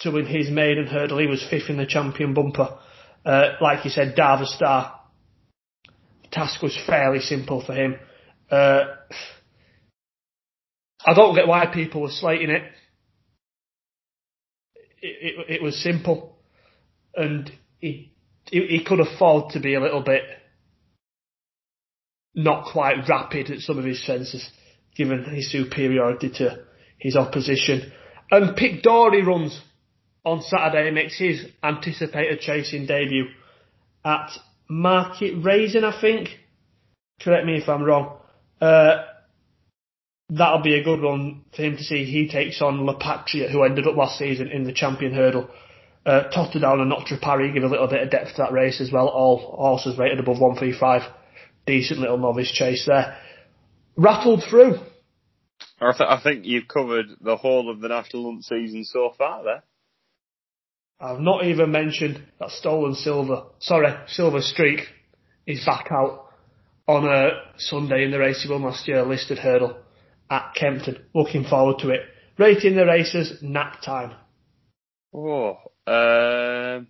[0.00, 1.18] to win his maiden hurdle.
[1.18, 2.78] He was fifth in the champion bumper.
[3.24, 5.00] Uh, like you said, Darver Star.
[6.22, 7.96] The task was fairly simple for him.
[8.50, 8.84] Uh,
[11.06, 12.62] I don't get why people were slating it.
[15.00, 16.38] It, it, it was simple,
[17.14, 18.12] and he,
[18.50, 20.22] he he could afford to be a little bit
[22.34, 24.50] not quite rapid at some of his senses,
[24.96, 26.64] given his superiority to
[26.98, 27.92] his opposition.
[28.30, 29.60] And Pic D'Orhy runs
[30.24, 33.26] on Saturday makes his anticipated chasing debut
[34.04, 34.30] at
[34.68, 36.30] Market Rasen, I think.
[37.20, 38.18] Correct me if I'm wrong.
[38.60, 39.04] Uh,
[40.30, 42.04] that'll be a good one for him to see.
[42.04, 45.48] He takes on La Patria, who ended up last season in the champion hurdle.
[46.06, 48.92] Uh, Totterdown and Notre Paris give a little bit of depth to that race as
[48.92, 49.08] well.
[49.08, 51.02] All horses rated above 135.
[51.66, 53.16] Decent little novice chase there.
[53.96, 54.78] Rattled through.
[55.80, 59.44] I, th- I think you've covered the whole of the national hunt season so far
[59.44, 59.62] there.
[61.00, 64.80] I've not even mentioned that stolen silver, sorry, silver streak
[65.46, 66.28] is back out
[66.86, 69.76] on a Sunday in the race he won last year, listed hurdle
[70.30, 71.04] at Kempton.
[71.14, 72.00] Looking forward to it.
[72.38, 74.12] Rating the races, nap time.
[75.14, 75.56] Oh,
[75.86, 76.88] um,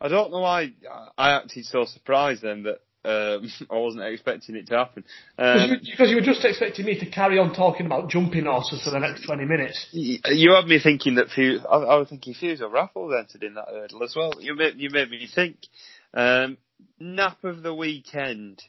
[0.00, 0.72] I don't know why
[1.18, 5.04] I actually so surprised then that Um, I wasn't expecting it to happen.
[5.36, 8.46] Because Um, you, because you were just expecting me to carry on talking about jumping
[8.46, 9.86] horses for the next 20 minutes.
[9.92, 13.68] you had me thinking that Fuse, I, I was thinking Fusil Raffles entered in that
[13.70, 14.32] hurdle as well.
[14.40, 15.58] You made, you made me think.
[16.12, 16.58] Um,
[16.98, 18.62] nap of the weekend.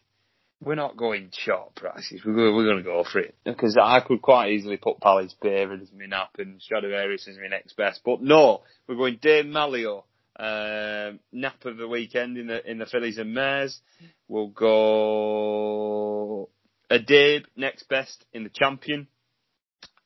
[0.59, 2.21] We're not going short prices.
[2.25, 5.35] We're going, we're going to go for it because I could quite easily put Palace
[5.39, 8.01] Pier as my nap and Stradivarius as my next best.
[8.03, 10.03] But no, we're going Dame Malliot.
[10.39, 13.81] Um, nap of the weekend in the in the Fillies and Mares.
[14.27, 16.49] We'll go
[16.91, 19.07] Addeybb next best in the Champion,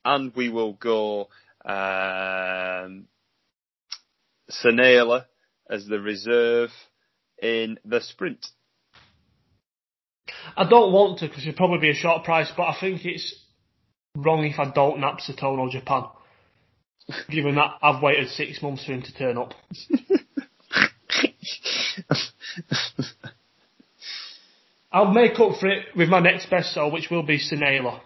[0.05, 1.27] and we will go
[1.65, 3.07] um,
[4.49, 5.25] Sonaiyla
[5.69, 6.69] as the reserve
[7.41, 8.45] in the sprint.
[10.55, 13.35] I don't want to because it'd probably be a short price, but I think it's
[14.15, 16.03] wrong if I don't nap Satono Japan.
[17.29, 19.53] Given that I've waited six months for him to turn up.
[24.91, 28.01] I'll make up for it with my next best soul, which will be Sonaiyla.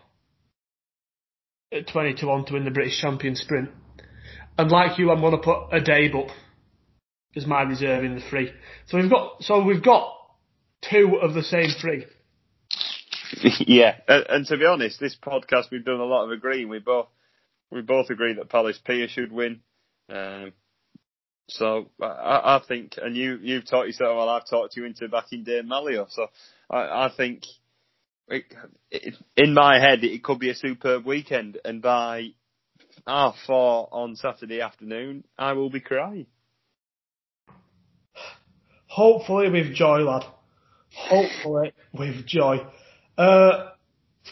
[1.72, 3.70] At 20 to 1 to win the British Champion Sprint.
[4.58, 6.36] And like you, I'm going to put Addeybb up
[7.36, 8.52] as my reserve in the three.
[8.86, 10.14] So we've got, so we've got
[10.90, 12.06] two of the same three.
[13.60, 16.70] yeah, and, and to be honest, this podcast we've done a lot of agreeing.
[16.70, 17.08] We both
[17.72, 19.62] we both agree that Palace Pier should win.
[20.10, 20.54] Um,
[21.48, 24.16] so I, I think, and you you've talked yourself.
[24.18, 26.12] Well, I've talked you into backing Dame Malliot.
[26.12, 26.28] So
[26.70, 27.44] I, I think,
[28.28, 28.46] it,
[28.90, 31.60] it, in my head, it could be a superb weekend.
[31.64, 32.30] And by
[33.06, 36.26] half four on Saturday afternoon, I will be crying.
[38.88, 40.24] Hopefully with joy, lad.
[40.96, 42.66] Hopefully with joy.
[43.18, 43.72] Uh,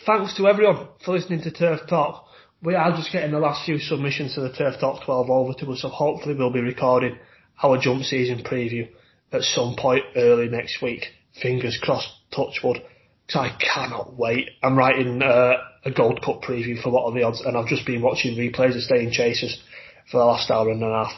[0.06, 2.23] thanks to everyone for listening to Turf Talk.
[2.64, 5.72] We are just getting the last few submissions to the Turf Talk 12 over to
[5.73, 7.18] us, so hopefully we'll be recording
[7.61, 8.88] our jump season preview
[9.34, 11.07] at some point early next week.
[11.41, 12.81] Fingers crossed, touch wood.
[13.30, 14.49] 'cause I cannot wait.
[14.61, 17.85] I'm writing uh, a Gold Cup preview for What Are the Odds, and I've just
[17.85, 19.61] been watching replays of Staying Chasers
[20.10, 21.11] for the last hour and a half.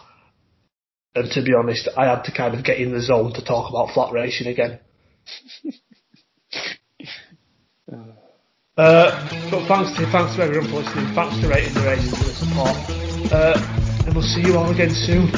[1.13, 3.69] And to be honest, I had to kind of get in the zone to talk
[3.69, 4.79] about flat racing again.
[7.93, 8.14] Uh,
[8.75, 11.13] but thanks to thanks to everyone for listening.
[11.15, 13.31] Thanks to rating the rating for the support.
[13.31, 15.31] Uh, and we'll see you all again soon.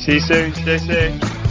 [0.00, 0.54] See you soon.
[0.54, 1.43] Stay safe.